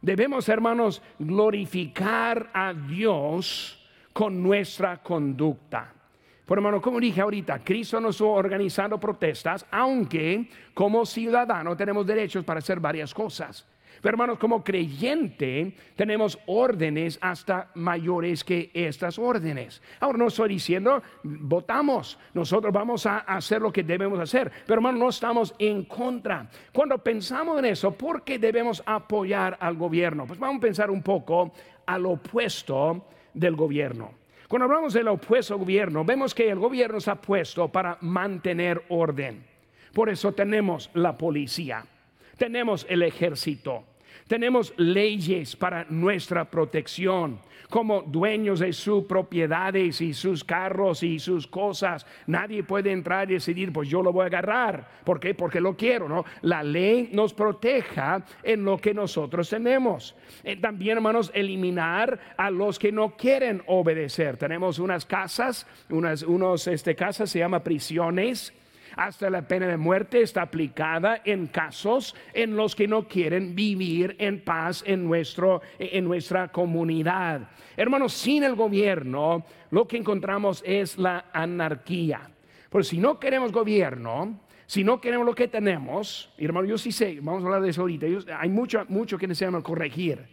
Debemos, 0.01 0.47
hermanos, 0.47 1.01
glorificar 1.19 2.49
a 2.53 2.73
Dios 2.73 3.82
con 4.13 4.41
nuestra 4.41 5.01
conducta. 5.01 5.93
Por 6.45 6.57
hermano, 6.57 6.81
como 6.81 6.99
dije 6.99 7.21
ahorita, 7.21 7.63
Cristo 7.63 7.99
nos 7.99 8.21
ha 8.21 8.25
organizado 8.25 8.99
protestas, 8.99 9.65
aunque 9.71 10.49
como 10.73 11.05
ciudadano 11.05 11.75
tenemos 11.75 12.05
derechos 12.05 12.43
para 12.43 12.59
hacer 12.59 12.79
varias 12.79 13.13
cosas. 13.13 13.67
Pero 14.01 14.15
hermanos, 14.15 14.37
como 14.37 14.63
creyente 14.63 15.73
tenemos 15.95 16.37
órdenes 16.47 17.17
hasta 17.21 17.69
mayores 17.75 18.43
que 18.43 18.69
estas 18.73 19.17
órdenes. 19.17 19.81
Ahora 20.01 20.17
no 20.17 20.27
estoy 20.27 20.49
diciendo, 20.49 21.01
votamos, 21.23 22.19
nosotros 22.33 22.73
vamos 22.73 23.05
a 23.05 23.19
hacer 23.19 23.61
lo 23.61 23.71
que 23.71 23.83
debemos 23.83 24.19
hacer, 24.19 24.51
pero 24.65 24.79
hermanos, 24.79 24.99
no 24.99 25.09
estamos 25.09 25.55
en 25.57 25.85
contra. 25.85 26.49
Cuando 26.73 26.97
pensamos 26.97 27.57
en 27.59 27.65
eso, 27.65 27.93
¿por 27.93 28.23
qué 28.23 28.37
debemos 28.37 28.83
apoyar 28.85 29.57
al 29.61 29.77
gobierno? 29.77 30.25
Pues 30.25 30.37
vamos 30.37 30.57
a 30.57 30.61
pensar 30.61 30.91
un 30.91 31.01
poco 31.01 31.53
al 31.85 32.05
opuesto 32.05 33.05
del 33.33 33.55
gobierno. 33.55 34.11
Cuando 34.47 34.65
hablamos 34.65 34.93
del 34.93 35.07
opuesto 35.07 35.57
gobierno, 35.57 36.05
vemos 36.05 36.35
que 36.35 36.49
el 36.49 36.59
gobierno 36.59 36.97
está 36.97 37.15
puesto 37.15 37.67
para 37.69 37.97
mantener 38.01 38.83
orden. 38.89 39.43
Por 39.93 40.09
eso 40.09 40.31
tenemos 40.31 40.89
la 40.93 41.17
policía, 41.17 41.85
tenemos 42.37 42.85
el 42.89 43.03
ejército, 43.03 43.83
tenemos 44.27 44.73
leyes 44.77 45.55
para 45.55 45.85
nuestra 45.89 46.49
protección 46.49 47.39
como 47.73 48.03
dueños 48.03 48.59
de 48.59 48.71
sus 48.71 49.05
propiedades 49.05 49.99
y 49.99 50.13
sus 50.13 50.43
carros 50.43 51.01
y 51.01 51.17
sus 51.17 51.47
cosas. 51.47 52.05
Nadie 52.27 52.61
puede 52.61 52.91
entrar 52.91 53.31
y 53.31 53.33
decidir, 53.33 53.73
pues 53.73 53.89
yo 53.89 54.03
lo 54.03 54.13
voy 54.13 54.25
a 54.25 54.27
agarrar. 54.27 54.87
¿Por 55.03 55.19
qué? 55.19 55.33
Porque 55.33 55.59
lo 55.59 55.75
quiero, 55.75 56.07
¿no? 56.07 56.23
La 56.43 56.61
ley 56.61 57.09
nos 57.13 57.33
proteja 57.33 58.23
en 58.43 58.63
lo 58.63 58.77
que 58.77 58.93
nosotros 58.93 59.49
tenemos. 59.49 60.15
Eh, 60.43 60.57
también, 60.57 60.97
hermanos, 60.97 61.31
eliminar 61.33 62.19
a 62.37 62.51
los 62.51 62.77
que 62.77 62.91
no 62.91 63.17
quieren 63.17 63.63
obedecer. 63.65 64.37
Tenemos 64.37 64.77
unas 64.77 65.03
casas, 65.03 65.65
unas 65.89 66.21
unos, 66.21 66.67
este, 66.67 66.95
casas 66.95 67.31
se 67.31 67.39
llama 67.39 67.63
prisiones 67.63 68.53
hasta 68.95 69.29
la 69.29 69.47
pena 69.47 69.67
de 69.67 69.77
muerte 69.77 70.21
está 70.21 70.43
aplicada 70.43 71.21
en 71.25 71.47
casos 71.47 72.15
en 72.33 72.55
los 72.55 72.75
que 72.75 72.87
no 72.87 73.07
quieren 73.07 73.55
vivir 73.55 74.15
en 74.19 74.43
paz 74.43 74.83
en, 74.85 75.05
nuestro, 75.05 75.61
en 75.79 76.05
nuestra 76.05 76.49
comunidad. 76.49 77.49
Hermanos, 77.75 78.13
sin 78.13 78.43
el 78.43 78.55
gobierno 78.55 79.45
lo 79.71 79.87
que 79.87 79.97
encontramos 79.97 80.63
es 80.65 80.97
la 80.97 81.25
anarquía. 81.33 82.29
Porque 82.69 82.85
si 82.85 82.97
no 82.97 83.19
queremos 83.19 83.51
gobierno, 83.51 84.39
si 84.65 84.83
no 84.83 84.99
queremos 84.99 85.25
lo 85.25 85.35
que 85.35 85.47
tenemos, 85.47 86.33
hermano, 86.37 86.67
yo 86.67 86.77
sí 86.77 86.91
sé, 86.91 87.19
vamos 87.21 87.43
a 87.43 87.45
hablar 87.45 87.61
de 87.61 87.69
eso 87.69 87.81
ahorita, 87.81 88.07
hay 88.39 88.49
mucho, 88.49 88.83
mucho 88.87 89.17
que 89.17 89.27
necesitamos 89.27 89.63
corregir. 89.63 90.25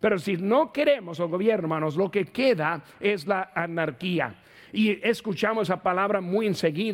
Pero 0.00 0.18
si 0.18 0.36
no 0.36 0.72
queremos 0.72 1.18
el 1.18 1.28
gobierno, 1.28 1.64
hermanos, 1.64 1.96
lo 1.96 2.10
que 2.10 2.26
queda 2.26 2.82
es 3.00 3.26
la 3.26 3.50
anarquía. 3.54 4.34
Y 4.72 4.98
escuchamos 5.06 5.68
esa 5.68 5.82
palabra 5.82 6.20
muy 6.20 6.46
enseguida 6.46 6.88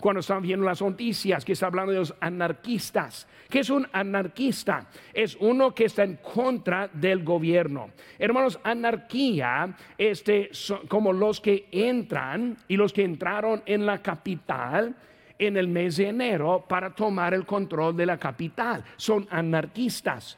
cuando 0.00 0.20
estamos 0.20 0.42
viendo 0.42 0.66
las 0.66 0.80
noticias, 0.80 1.44
que 1.44 1.52
está 1.52 1.66
hablando 1.66 1.92
de 1.92 1.98
los 1.98 2.14
anarquistas. 2.20 3.26
¿Qué 3.48 3.60
es 3.60 3.70
un 3.70 3.86
anarquista? 3.92 4.88
Es 5.12 5.36
uno 5.40 5.74
que 5.74 5.86
está 5.86 6.04
en 6.04 6.16
contra 6.16 6.88
del 6.92 7.24
gobierno. 7.24 7.90
Hermanos, 8.18 8.58
anarquía, 8.62 9.74
este, 9.98 10.50
como 10.88 11.12
los 11.12 11.40
que 11.40 11.66
entran 11.72 12.56
y 12.68 12.76
los 12.76 12.92
que 12.92 13.02
entraron 13.02 13.62
en 13.66 13.86
la 13.86 13.98
capital 13.98 14.94
en 15.38 15.56
el 15.56 15.68
mes 15.68 15.96
de 15.96 16.08
enero 16.08 16.64
para 16.68 16.94
tomar 16.94 17.34
el 17.34 17.46
control 17.46 17.96
de 17.96 18.06
la 18.06 18.18
capital. 18.18 18.84
Son 18.96 19.26
anarquistas. 19.30 20.36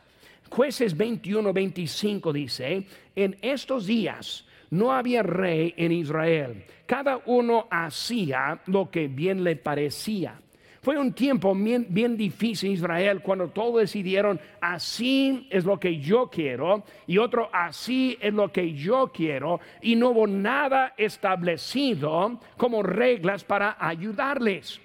Jueces 0.49 0.97
21-25 0.97 2.33
dice, 2.33 2.87
en 3.17 3.37
estos 3.41 3.87
días 3.87 4.47
no 4.73 4.93
había 4.93 5.23
rey 5.23 5.75
en 5.77 5.93
Israel. 5.93 6.65
Cada 6.87 7.21
uno 7.27 7.69
hacía 7.71 8.59
lo 8.67 8.91
que 8.91 9.07
bien 9.07 9.45
le 9.45 9.57
parecía. 9.57 10.41
Fue 10.81 10.99
un 10.99 11.13
tiempo 11.13 11.55
bien, 11.55 12.17
difícil 12.17 12.71
en 12.71 12.75
Israel 12.75 13.21
cuando 13.23 13.49
todos 13.51 13.83
decidieron 13.83 14.41
así 14.61 15.47
es 15.51 15.65
lo 15.65 15.79
que 15.79 15.99
yo 15.99 16.29
quiero 16.29 16.85
y 17.07 17.19
otro 17.19 17.51
así 17.53 18.17
es 18.21 18.33
lo 18.35 18.51
que 18.51 18.73
yo 18.73 19.13
quiero 19.15 19.61
y 19.81 19.95
no 19.95 20.09
hubo 20.09 20.27
nada 20.27 20.95
establecido 20.97 22.41
como 22.57 22.83
reglas 22.83 23.45
para 23.45 23.77
ayudarles. 23.79 24.81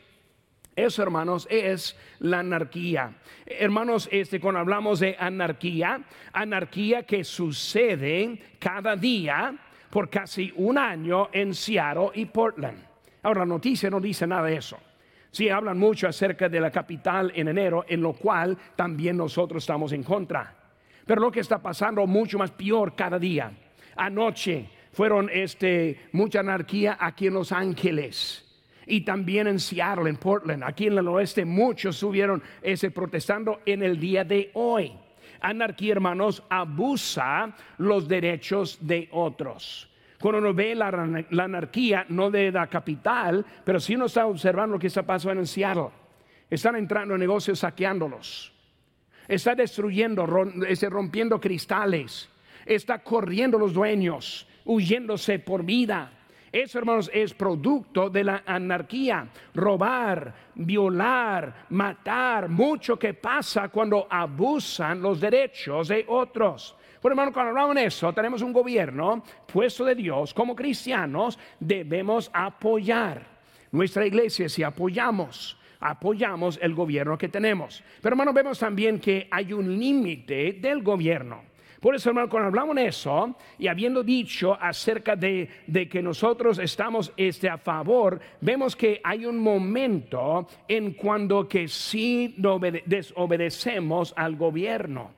Eso, 0.76 1.02
hermanos, 1.02 1.48
es 1.50 1.98
la 2.20 2.40
anarquía. 2.40 3.16
Hermanos, 3.48 4.08
este, 4.12 4.40
cuando 4.40 4.60
hablamos 4.60 5.00
de 5.00 5.16
anarquía, 5.18 6.04
anarquía 6.32 7.02
que 7.02 7.24
sucede 7.24 8.40
cada 8.60 8.96
día, 8.96 9.56
por 9.98 10.12
casi 10.12 10.54
un 10.58 10.78
año 10.78 11.30
en 11.32 11.56
Seattle 11.56 12.12
y 12.14 12.26
Portland. 12.26 12.78
Ahora, 13.24 13.40
la 13.40 13.46
noticia 13.48 13.90
no 13.90 14.00
dice 14.00 14.28
nada 14.28 14.44
de 14.44 14.56
eso. 14.56 14.78
Sí, 15.32 15.50
hablan 15.50 15.80
mucho 15.80 16.08
acerca 16.08 16.48
de 16.48 16.60
la 16.60 16.70
capital 16.70 17.32
en 17.34 17.48
enero, 17.48 17.84
en 17.88 18.04
lo 18.04 18.14
cual 18.14 18.56
también 18.76 19.18
nosotros 19.18 19.64
estamos 19.64 19.92
en 19.94 20.04
contra. 20.04 20.54
Pero 21.04 21.20
lo 21.20 21.32
que 21.32 21.40
está 21.40 21.58
pasando 21.58 22.06
mucho 22.06 22.38
más 22.38 22.52
peor 22.52 22.94
cada 22.96 23.18
día. 23.18 23.52
Anoche 23.96 24.70
fueron 24.94 25.32
este, 25.34 26.02
mucha 26.12 26.42
anarquía 26.42 26.96
aquí 27.00 27.26
en 27.26 27.34
Los 27.34 27.52
Ángeles 27.52 28.46
y 28.86 29.02
también 29.02 29.48
en 29.48 29.60
Seattle, 29.60 30.12
en 30.12 30.18
Portland. 30.18 30.64
Aquí 30.64 30.86
en 30.86 31.00
el 31.00 31.08
oeste 31.08 31.44
muchos 31.44 31.96
estuvieron 31.96 32.44
ese 32.62 32.92
protestando 32.92 33.62
en 33.66 33.82
el 33.82 34.00
día 34.00 34.24
de 34.24 34.52
hoy 34.54 34.94
anarquía, 35.42 35.94
hermanos, 35.94 36.44
abusa 36.50 37.56
los 37.78 38.08
derechos 38.08 38.78
de 38.82 39.10
otros. 39.12 39.90
Cuando 40.20 40.40
uno 40.40 40.54
ve 40.54 40.74
la, 40.74 40.88
anarquía, 40.88 42.06
no 42.10 42.32
de 42.32 42.52
la 42.52 42.68
capital, 42.68 43.46
pero 43.64 43.80
si 43.80 43.96
uno 43.96 44.06
está 44.06 44.26
observando 44.26 44.74
lo 44.74 44.80
que 44.80 44.88
está 44.88 45.04
pasando 45.04 45.42
en 45.42 45.48
Seattle, 45.48 45.90
están 46.50 46.76
entrando 46.76 47.14
en 47.14 47.20
negocios 47.20 47.60
saqueándolos, 47.60 48.52
está 49.28 49.54
destruyendo, 49.54 50.26
rompiendo 50.26 51.40
cristales, 51.40 52.30
está 52.66 53.00
corriendo 53.04 53.60
los 53.60 53.74
dueños, 53.74 54.48
huyéndose 54.66 55.40
por 55.40 55.64
vida. 55.64 56.12
Eso, 56.52 56.80
hermanos, 56.80 57.12
es 57.14 57.34
producto 57.34 58.10
de 58.10 58.24
la 58.24 58.44
anarquía. 58.46 59.28
Robar, 59.54 60.34
violar, 60.56 61.66
matar, 61.70 62.50
mucho 62.50 62.98
que 62.98 63.14
pasa 63.14 63.70
cuando 63.70 64.08
abusan 64.10 65.02
los 65.02 65.20
derechos 65.20 65.90
de 65.90 66.06
otros. 66.08 66.76
Por 67.02 67.12
hermano, 67.12 67.32
cuando 67.34 67.50
hablamos 67.50 67.76
de 67.76 67.86
eso, 67.86 68.12
tenemos 68.14 68.42
un 68.42 68.54
gobierno 68.54 69.24
puesto 69.52 69.86
de 69.86 69.96
Dios. 69.96 70.34
Como 70.34 70.56
cristianos 70.56 71.38
debemos 71.60 72.30
apoyar 72.34 73.22
nuestra 73.72 74.06
iglesia 74.06 74.50
si 74.50 74.64
apoyamos 74.64 75.58
apoyamos 75.80 76.58
el 76.62 76.74
gobierno 76.74 77.18
que 77.18 77.30
tenemos. 77.30 77.84
Pero 78.02 78.14
hermano, 78.14 78.34
vemos 78.34 78.60
también 78.60 79.00
que 79.00 79.28
hay 79.30 79.54
un 79.54 79.78
límite 79.78 80.54
del 80.54 80.82
gobierno. 80.82 81.44
Por 81.88 81.96
eso, 81.96 82.10
hermano, 82.10 82.28
cuando 82.28 82.50
hablamos 82.50 82.76
de 82.76 82.88
eso 82.88 83.34
y 83.58 83.68
habiendo 83.68 84.04
dicho 84.04 84.58
acerca 84.60 85.16
de, 85.16 85.48
que 85.90 86.02
nosotros 86.02 86.60
estamos 86.60 87.14
este, 87.16 87.48
a 87.48 87.58
favor, 87.58 88.20
vemos 88.42 88.76
que 88.76 89.00
hay 89.02 89.26
un 89.26 89.40
momento 89.40 90.50
en 90.68 90.92
cuando 90.96 91.48
que 91.48 91.70
sí 91.70 92.36
desobedecemos 92.86 94.14
al 94.18 94.36
gobierno. 94.36 95.12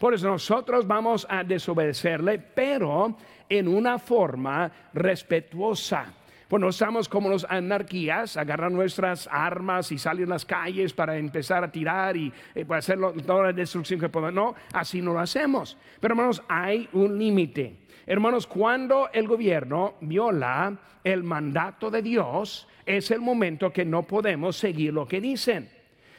Por 0.00 0.14
eso 0.14 0.26
nosotros 0.26 0.84
vamos 0.84 1.28
a 1.30 1.44
desobedecerle, 1.44 2.40
pero 2.40 3.16
en 3.48 3.68
una 3.68 4.00
forma 4.00 4.68
respetuosa. 4.94 6.12
Pues 6.48 6.60
no 6.60 6.68
estamos 6.68 7.08
como 7.08 7.28
los 7.28 7.44
anarquías, 7.48 8.36
agarran 8.36 8.72
nuestras 8.72 9.28
armas 9.32 9.90
y 9.90 9.98
salen 9.98 10.26
a 10.26 10.34
las 10.34 10.44
calles 10.44 10.92
para 10.92 11.16
empezar 11.16 11.64
a 11.64 11.72
tirar 11.72 12.16
y 12.16 12.32
eh, 12.54 12.64
hacer 12.70 13.00
toda 13.26 13.46
la 13.46 13.52
destrucción 13.52 13.98
que 13.98 14.08
podemos. 14.08 14.34
No, 14.34 14.54
así 14.72 15.02
no 15.02 15.12
lo 15.12 15.18
hacemos. 15.18 15.76
Pero 15.98 16.12
hermanos, 16.12 16.42
hay 16.48 16.88
un 16.92 17.18
límite. 17.18 17.78
Hermanos, 18.06 18.46
cuando 18.46 19.08
el 19.12 19.26
gobierno 19.26 19.94
viola 20.02 20.78
el 21.02 21.24
mandato 21.24 21.90
de 21.90 22.00
Dios, 22.02 22.68
es 22.84 23.10
el 23.10 23.20
momento 23.20 23.72
que 23.72 23.84
no 23.84 24.04
podemos 24.04 24.56
seguir 24.56 24.92
lo 24.92 25.08
que 25.08 25.20
dicen. 25.20 25.68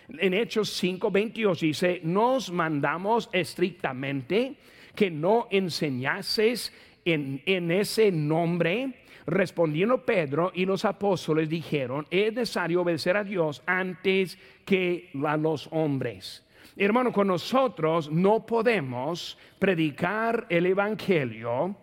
En 0.09 0.33
Hechos 0.33 0.83
5:22 0.83 1.59
dice, 1.61 2.01
nos 2.03 2.51
mandamos 2.51 3.29
estrictamente 3.31 4.55
que 4.93 5.09
no 5.09 5.47
enseñases 5.51 6.73
en, 7.05 7.41
en 7.45 7.71
ese 7.71 8.11
nombre 8.11 9.06
Respondiendo 9.27 10.05
Pedro 10.05 10.53
y 10.55 10.65
los 10.65 10.85
apóstoles 10.85 11.49
dijeron, 11.49 12.07
es 12.09 12.33
necesario 12.33 12.81
obedecer 12.81 13.17
a 13.17 13.25
Dios 13.25 13.61
antes 13.65 14.39
que 14.63 15.09
a 15.25 15.35
los 15.35 15.67
hombres. 15.71 16.45
Hermano, 16.77 17.11
con 17.11 17.27
nosotros 17.27 18.09
no 18.09 18.45
podemos 18.45 19.37
predicar 19.59 20.45
el 20.47 20.65
Evangelio, 20.67 21.75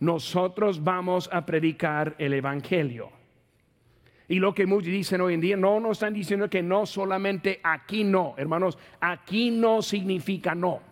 nosotros 0.00 0.82
vamos 0.82 1.30
a 1.32 1.46
predicar 1.46 2.16
el 2.18 2.32
Evangelio. 2.32 3.10
Y 4.26 4.40
lo 4.40 4.52
que 4.52 4.66
muchos 4.66 4.90
dicen 4.90 5.20
hoy 5.20 5.34
en 5.34 5.40
día, 5.40 5.56
no 5.56 5.78
nos 5.78 5.98
están 5.98 6.14
diciendo 6.14 6.50
que 6.50 6.64
no 6.64 6.84
solamente 6.84 7.60
aquí 7.62 8.02
no, 8.02 8.34
hermanos, 8.36 8.76
aquí 9.00 9.52
no 9.52 9.82
significa 9.82 10.52
no. 10.52 10.87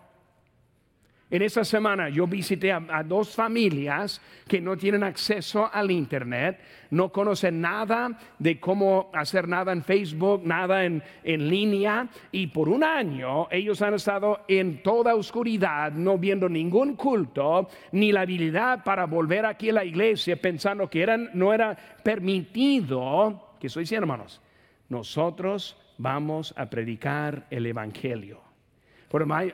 En 1.28 1.42
esa 1.42 1.64
semana 1.64 2.08
yo 2.08 2.28
visité 2.28 2.70
a, 2.70 3.02
dos 3.02 3.34
familias 3.34 4.20
que 4.46 4.60
no 4.60 4.76
tienen 4.76 5.02
acceso 5.02 5.68
al 5.72 5.90
Internet, 5.90 6.60
no 6.90 7.10
conocen 7.10 7.60
nada 7.60 8.16
de 8.38 8.60
cómo 8.60 9.10
hacer 9.12 9.48
nada 9.48 9.72
en 9.72 9.82
Facebook, 9.82 10.42
nada 10.44 10.84
en, 10.84 11.02
en 11.24 11.48
línea, 11.48 12.08
y 12.30 12.46
por 12.46 12.68
un 12.68 12.84
año 12.84 13.48
ellos 13.50 13.82
han 13.82 13.94
estado 13.94 14.44
en 14.46 14.84
toda 14.84 15.16
oscuridad, 15.16 15.90
no 15.90 16.16
viendo 16.16 16.48
ningún 16.48 16.94
culto, 16.94 17.68
ni 17.90 18.12
la 18.12 18.20
habilidad 18.20 18.84
para 18.84 19.06
volver 19.06 19.46
aquí 19.46 19.70
a 19.70 19.72
la 19.72 19.84
iglesia 19.84 20.40
pensando 20.40 20.88
que 20.88 21.02
eran, 21.02 21.30
no 21.34 21.52
era 21.52 21.76
permitido, 22.04 23.56
que 23.58 23.68
soy 23.68 23.84
hermanos, 23.90 24.40
nosotros 24.88 25.76
vamos 25.98 26.54
a 26.56 26.70
predicar 26.70 27.48
el 27.50 27.66
Evangelio. 27.66 28.45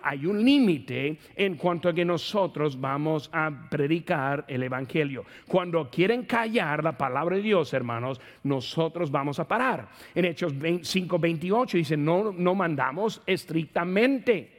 Hay, 0.02 0.26
un 0.26 0.44
límite 0.44 1.18
en 1.36 1.56
cuanto 1.56 1.88
a 1.88 1.94
que 1.94 2.04
nosotros 2.04 2.80
vamos 2.80 3.30
a 3.32 3.68
predicar 3.70 4.44
el 4.48 4.62
Evangelio. 4.62 5.24
Cuando 5.46 5.88
quieren 5.90 6.24
callar 6.24 6.82
la 6.82 6.96
palabra 6.96 7.36
de 7.36 7.42
Dios, 7.42 7.72
hermanos, 7.72 8.20
nosotros 8.42 9.10
vamos 9.10 9.38
a 9.38 9.46
parar. 9.46 9.88
En 10.14 10.24
Hechos 10.24 10.54
5:28 10.54 11.72
dice, 11.72 11.96
no, 11.96 12.32
no 12.32 12.54
mandamos 12.54 13.22
estrictamente. 13.26 14.50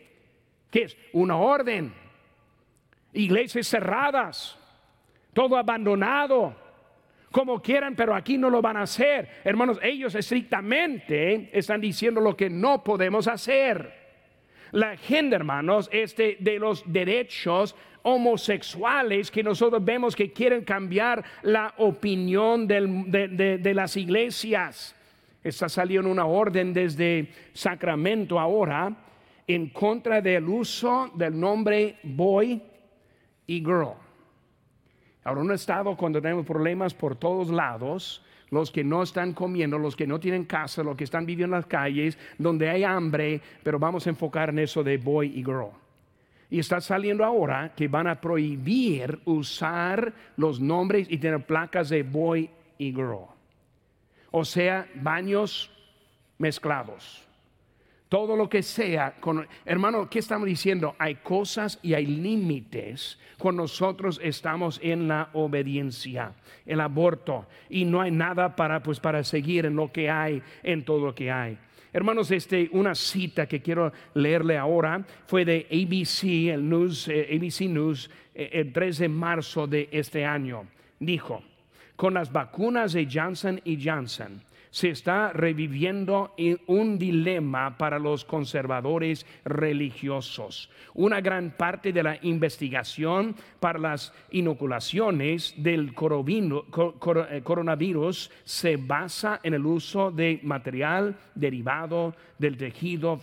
que 0.70 0.84
es? 0.84 0.98
Una 1.14 1.38
orden. 1.38 1.94
Iglesias 3.14 3.68
cerradas, 3.68 4.58
todo 5.34 5.56
abandonado 5.58 6.56
como 7.32 7.62
quieran, 7.62 7.96
pero 7.96 8.16
aquí 8.16 8.38
no 8.38 8.50
lo 8.50 8.62
van 8.62 8.78
a 8.78 8.84
hacer. 8.84 9.42
Hermanos, 9.44 9.80
ellos 9.82 10.14
estrictamente 10.16 11.50
están 11.52 11.82
diciendo 11.82 12.22
lo 12.22 12.38
que 12.38 12.50
no 12.50 12.84
podemos 12.84 13.28
hacer 13.28 14.03
la 14.74 14.92
agenda, 14.92 15.36
hermanos, 15.36 15.88
este 15.92 16.36
de 16.40 16.58
los 16.58 16.84
derechos 16.86 17.76
homosexuales 18.02 19.30
que 19.30 19.44
nosotros 19.44 19.86
vemos 19.86 20.16
que 20.16 20.34
quieren 20.34 20.64
cambiar 20.64 21.24
la 21.44 21.76
opinión 21.78 22.68
de, 22.68 23.72
las 23.74 23.96
iglesias. 23.96 24.96
Está 25.44 25.70
saliendo 25.70 26.10
una 26.10 26.26
orden 26.26 26.74
desde 26.74 27.30
Sacramento 27.54 28.40
ahora 28.40 28.92
en 29.46 29.70
contra 29.70 30.22
del 30.22 30.50
uso 30.50 31.12
del 31.14 31.40
nombre 31.40 32.00
boy 32.02 32.60
y 33.46 33.60
girl. 33.60 33.94
Ahora, 35.24 35.42
un 35.42 35.52
estado 35.52 35.96
cuando 35.96 36.20
tenemos 36.20 36.48
problemas 36.48 36.96
por 36.96 37.16
todos 37.16 37.50
lados, 37.50 38.24
los 38.54 38.72
que 38.72 38.84
no 38.84 39.04
están 39.04 39.34
comiendo, 39.34 39.78
los 39.78 39.96
que 39.96 40.08
no 40.08 40.20
tienen 40.20 40.46
casa, 40.46 40.84
los 40.84 40.96
que 40.96 41.04
están 41.04 41.26
viviendo 41.26 41.56
en 41.56 41.62
las 41.62 41.68
calles, 41.68 42.18
donde 42.38 42.70
hay 42.70 42.84
hambre, 42.84 43.42
pero 43.64 43.80
vamos 43.80 44.06
a 44.06 44.12
enfocar 44.12 44.50
en 44.50 44.60
eso 44.60 44.84
de 44.84 44.98
boy 44.98 45.28
y 45.36 45.44
girl. 45.44 45.72
Y 46.50 46.60
está 46.60 46.80
saliendo 46.80 47.26
ahora 47.26 47.74
que 47.76 47.88
van 47.88 48.08
a 48.08 48.22
prohibir 48.22 49.20
usar 49.26 50.14
los 50.38 50.60
nombres 50.60 51.08
y 51.10 51.18
tener 51.18 51.46
placas 51.46 51.90
de 51.90 52.04
boy 52.04 52.50
y 52.78 52.92
girl. 52.92 53.26
O 54.30 54.46
sea, 54.46 54.88
baños 54.96 55.72
mezclados 56.38 57.28
todo 58.14 58.36
lo 58.36 58.48
que 58.48 58.62
sea. 58.62 59.16
Con, 59.20 59.48
hermano, 59.66 60.08
¿qué 60.08 60.20
estamos 60.20 60.46
diciendo? 60.46 60.96
Hay 61.00 61.16
cosas 61.16 61.80
y 61.82 61.96
hay 61.96 62.06
límites 62.06 63.18
cuando 63.40 63.64
nosotros 63.64 64.20
estamos 64.22 64.80
en 64.84 65.08
la 65.08 65.32
obediencia, 65.34 66.32
el 66.64 66.80
aborto, 66.80 67.48
y 67.72 67.86
no 67.86 68.02
hay 68.02 68.12
nada 68.12 68.56
para, 68.56 68.84
pues, 68.84 69.00
para 69.00 69.24
seguir 69.24 69.66
en 69.66 69.76
lo 69.76 69.92
que 69.92 70.12
hay, 70.12 70.44
en 70.62 70.86
todo 70.86 71.08
lo 71.08 71.16
que 71.16 71.32
hay. 71.32 71.58
Hermanos, 71.92 72.30
este, 72.30 72.70
una 72.74 72.94
cita 72.94 73.48
que 73.48 73.64
quiero 73.64 73.92
leerle 74.14 74.60
ahora 74.60 75.04
fue 75.26 75.44
de 75.44 75.66
ABC, 75.72 76.54
el 76.54 76.70
News, 76.70 77.08
eh, 77.08 77.36
ABC 77.36 77.68
News, 77.68 78.12
eh, 78.36 78.48
el 78.54 78.72
3 78.72 79.00
de 79.00 79.10
marzo 79.10 79.66
de 79.66 79.90
este 79.92 80.24
año. 80.24 80.68
Dijo, 81.00 81.42
con 81.96 82.14
las 82.14 82.32
vacunas 82.32 82.94
de 82.94 83.08
Johnson 83.12 83.60
y 83.64 83.84
Johnson, 83.84 84.40
se 84.74 84.90
está 84.90 85.32
reviviendo 85.32 86.34
un 86.66 86.98
dilema 86.98 87.78
para 87.78 88.00
los 88.00 88.26
conservadores 88.26 89.24
religiosos. 89.46 90.72
Una 90.96 91.22
gran 91.22 91.52
parte 91.52 91.94
de 91.94 92.02
la 92.02 92.18
investigación 92.24 93.36
para 93.60 93.78
las 93.78 94.12
inoculaciones 94.32 95.54
del 95.58 95.90
eh, 95.90 97.42
coronavirus 97.44 98.32
se 98.44 98.78
basa 98.78 99.40
en 99.44 99.54
el 99.54 99.64
uso 99.64 100.10
de 100.10 100.40
material 100.42 101.20
derivado 101.36 102.16
del 102.40 102.58
tejido 102.58 103.20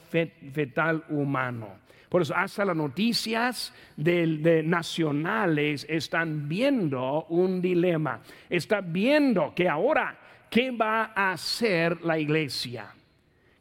fetal 0.52 1.02
humano. 1.08 1.80
Por 2.08 2.22
eso 2.22 2.34
hasta 2.36 2.64
las 2.64 2.76
noticias 2.76 3.74
de, 3.96 4.62
nacionales 4.64 5.84
están 5.88 6.48
viendo 6.48 7.24
un 7.28 7.60
dilema. 7.60 8.20
Está 8.48 8.80
viendo 8.80 9.52
que 9.52 9.68
ahora 9.68 10.16
¿qué 10.50 10.70
va 10.72 11.12
a 11.14 11.32
hacer 11.32 12.02
la 12.02 12.18
iglesia? 12.18 12.92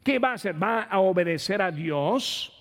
¿Qué 0.02 0.18
va 0.18 0.32
a 0.32 0.34
hacer? 0.34 0.60
¿Va 0.60 0.82
a 0.82 0.98
obedecer 0.98 1.62
a 1.62 1.70
Dios 1.70 2.52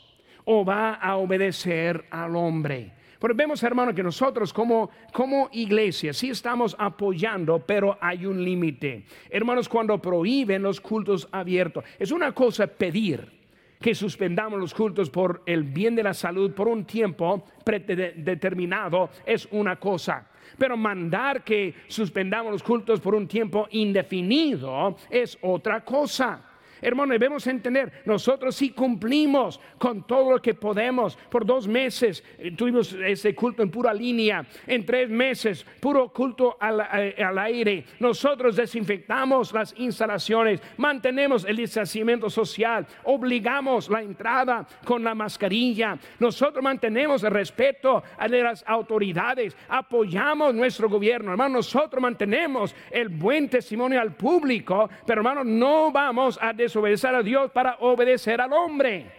o 0.46 0.64
va 0.64 0.94
a 0.94 1.18
obedecer 1.18 2.06
al 2.12 2.36
hombre? 2.36 2.94
Pero 3.20 3.36
vemos, 3.36 3.62
hermano, 3.64 3.94
que 3.94 4.04
nosotros 4.04 4.54
como, 4.54 4.90
como 5.12 5.50
iglesia 5.52 6.14
sí 6.14 6.30
estamos 6.30 6.76
apoyando, 6.80 7.60
pero 7.60 7.98
hay 8.00 8.26
un 8.26 8.42
límite. 8.42 9.04
Hermanos, 9.30 9.68
cuando 9.68 10.02
prohíben 10.02 10.62
los 10.62 10.80
cultos 10.80 11.28
abiertos, 11.32 11.84
es 11.98 12.12
una 12.12 12.32
cosa 12.32 12.68
pedir 12.68 13.40
que 13.82 13.96
suspendamos 13.96 14.60
los 14.60 14.74
cultos 14.74 15.10
por 15.10 15.42
el 15.46 15.64
bien 15.64 15.96
de 15.96 16.04
la 16.04 16.14
salud 16.14 16.54
por 16.54 16.68
un 16.68 16.86
tiempo 16.86 17.46
predeterminado, 17.64 19.10
es 19.26 19.48
una 19.52 19.78
cosa. 19.78 20.29
Pero 20.58 20.76
mandar 20.78 21.44
que 21.44 21.74
suspendamos 21.88 22.52
los 22.52 22.64
cultos 22.64 23.00
por 23.00 23.16
un 23.16 23.28
tiempo 23.28 23.68
indefinido 23.72 24.96
es 25.10 25.38
otra 25.42 25.84
cosa. 25.84 26.49
Hermano, 26.82 27.14
debemos 27.14 27.46
entender, 27.48 28.02
nosotros 28.06 28.56
sí 28.56 28.72
cumplimos 28.72 29.60
con 29.78 30.06
todo 30.06 30.32
lo 30.32 30.42
que 30.42 30.54
podemos. 30.54 31.18
Por 31.30 31.46
dos 31.46 31.68
meses 31.68 32.24
eh, 32.38 32.52
tuvimos 32.52 32.94
ese 32.94 33.36
culto 33.36 33.64
en 33.64 33.72
pura 33.72 33.94
línea, 33.94 34.46
en 34.68 34.86
tres 34.86 35.10
meses 35.10 35.66
puro 35.80 36.10
culto 36.10 36.58
al, 36.60 36.82
eh, 36.94 37.24
al, 37.24 37.38
aire. 37.40 37.86
Nosotros 38.00 38.56
desinfectamos 38.56 39.54
las 39.54 39.74
instalaciones, 39.78 40.62
mantenemos 40.78 41.46
el 41.46 41.58
distanciamiento 41.58 42.30
social, 42.30 42.86
obligamos 43.04 43.90
la 43.90 44.02
entrada 44.02 44.68
con 44.84 45.04
la 45.04 45.16
mascarilla. 45.16 45.98
Nosotros 46.20 46.64
mantenemos 46.64 47.24
el 47.24 47.32
respeto 47.32 48.04
a 48.18 48.28
las 48.28 48.64
autoridades, 48.68 49.56
apoyamos 49.68 50.54
nuestro 50.54 50.90
gobierno. 50.90 51.32
Hermano, 51.32 51.56
nosotros 51.58 52.02
mantenemos 52.02 52.76
el 52.92 53.10
buen 53.10 53.50
testimonio 53.50 54.00
al 54.00 54.16
público, 54.16 54.90
pero 55.06 55.22
hermano, 55.22 55.44
no 55.44 55.92
vamos 55.92 56.38
a 56.42 56.54
desobedecer 56.70 57.16
a 57.16 57.24
Dios 57.24 57.52
para 57.52 57.78
obedecer 57.80 58.40
al 58.40 58.54
hombre. 58.54 59.12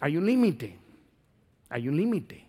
Hay 0.00 0.16
un 0.16 0.24
límite, 0.24 0.76
hay 1.68 1.88
un 1.88 1.96
límite. 1.96 2.44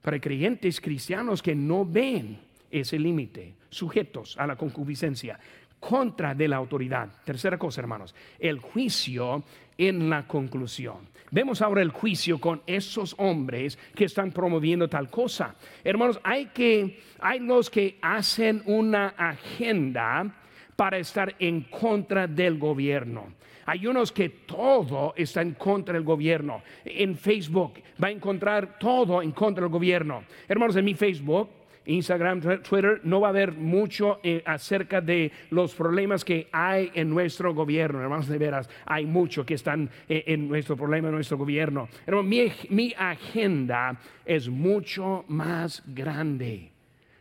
Para 0.00 0.20
creyentes 0.20 0.80
cristianos 0.80 1.42
que 1.42 1.54
no 1.54 1.84
ven 1.84 2.38
ese 2.70 2.98
límite, 2.98 3.56
sujetos 3.68 4.36
a 4.38 4.46
la 4.46 4.56
concupiscencia, 4.56 5.38
contra 5.80 6.34
de 6.34 6.48
la 6.48 6.56
autoridad. 6.56 7.08
Tercera 7.24 7.58
cosa, 7.58 7.80
hermanos, 7.80 8.14
el 8.38 8.60
juicio 8.60 9.42
en 9.76 10.08
la 10.08 10.26
conclusión. 10.26 11.08
Vemos 11.30 11.60
ahora 11.60 11.82
el 11.82 11.90
juicio 11.90 12.40
con 12.40 12.62
esos 12.66 13.14
hombres 13.18 13.76
que 13.94 14.04
están 14.04 14.30
promoviendo 14.30 14.88
tal 14.88 15.10
cosa. 15.10 15.56
Hermanos, 15.82 16.20
hay 16.22 16.46
que 16.46 17.00
hay 17.18 17.40
los 17.40 17.68
que 17.68 17.98
hacen 18.00 18.62
una 18.66 19.08
agenda 19.08 20.32
para 20.76 20.98
estar 20.98 21.34
en 21.38 21.62
contra 21.62 22.26
del 22.26 22.58
gobierno. 22.58 23.34
Hay 23.64 23.86
unos 23.86 24.12
que 24.12 24.28
todo 24.28 25.12
está 25.16 25.42
en 25.42 25.54
contra 25.54 25.94
del 25.94 26.04
gobierno. 26.04 26.62
En 26.84 27.16
Facebook 27.16 27.82
va 28.02 28.08
a 28.08 28.12
encontrar 28.12 28.78
todo 28.78 29.22
en 29.22 29.32
contra 29.32 29.62
del 29.62 29.72
gobierno. 29.72 30.22
Hermanos, 30.46 30.76
en 30.76 30.84
mi 30.84 30.94
Facebook 30.94 31.48
Instagram, 31.86 32.40
Twitter, 32.62 33.00
no 33.04 33.20
va 33.20 33.28
a 33.28 33.30
haber 33.30 33.52
mucho 33.52 34.18
eh, 34.22 34.42
acerca 34.44 35.00
de 35.00 35.30
los 35.50 35.74
problemas 35.74 36.24
que 36.24 36.48
hay 36.52 36.90
en 36.94 37.08
nuestro 37.08 37.54
gobierno. 37.54 38.00
Hermanos, 38.00 38.28
de 38.28 38.38
veras, 38.38 38.68
hay 38.84 39.06
mucho 39.06 39.46
que 39.46 39.54
están 39.54 39.88
eh, 40.08 40.24
en 40.26 40.48
nuestro 40.48 40.76
problema, 40.76 41.08
en 41.08 41.14
nuestro 41.14 41.38
gobierno. 41.38 41.88
Hermanos, 42.06 42.28
mi, 42.28 42.52
mi 42.70 42.94
agenda 42.98 43.98
es 44.24 44.48
mucho 44.48 45.24
más 45.28 45.82
grande. 45.86 46.72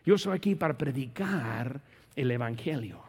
Yo 0.05 0.17
soy 0.17 0.35
aquí 0.35 0.55
para 0.55 0.77
predicar 0.77 1.79
el 2.15 2.31
Evangelio. 2.31 3.04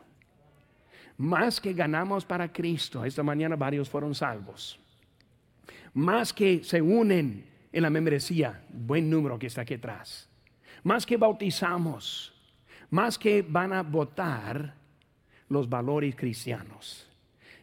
Más 1.18 1.61
que 1.61 1.72
ganamos 1.72 2.24
para 2.24 2.52
Cristo, 2.52 3.05
esta 3.05 3.22
mañana 3.22 3.57
varios 3.57 3.88
fueron 3.88 4.14
salvos. 4.14 4.79
Más 5.94 6.33
que 6.33 6.62
se 6.62 6.83
unen 6.83 7.46
en 7.72 7.83
la 7.83 7.90
membresía, 7.90 8.62
buen 8.70 9.09
número 9.09 9.38
que 9.38 9.46
está 9.46 9.62
aquí 9.62 9.74
atrás 9.74 10.29
más 10.87 11.05
que 11.05 11.16
bautizamos, 11.16 12.33
más 12.90 13.18
que 13.18 13.42
van 13.42 13.72
a 13.72 13.83
votar 13.83 14.72
los 15.48 15.68
valores 15.68 16.14
cristianos. 16.14 17.11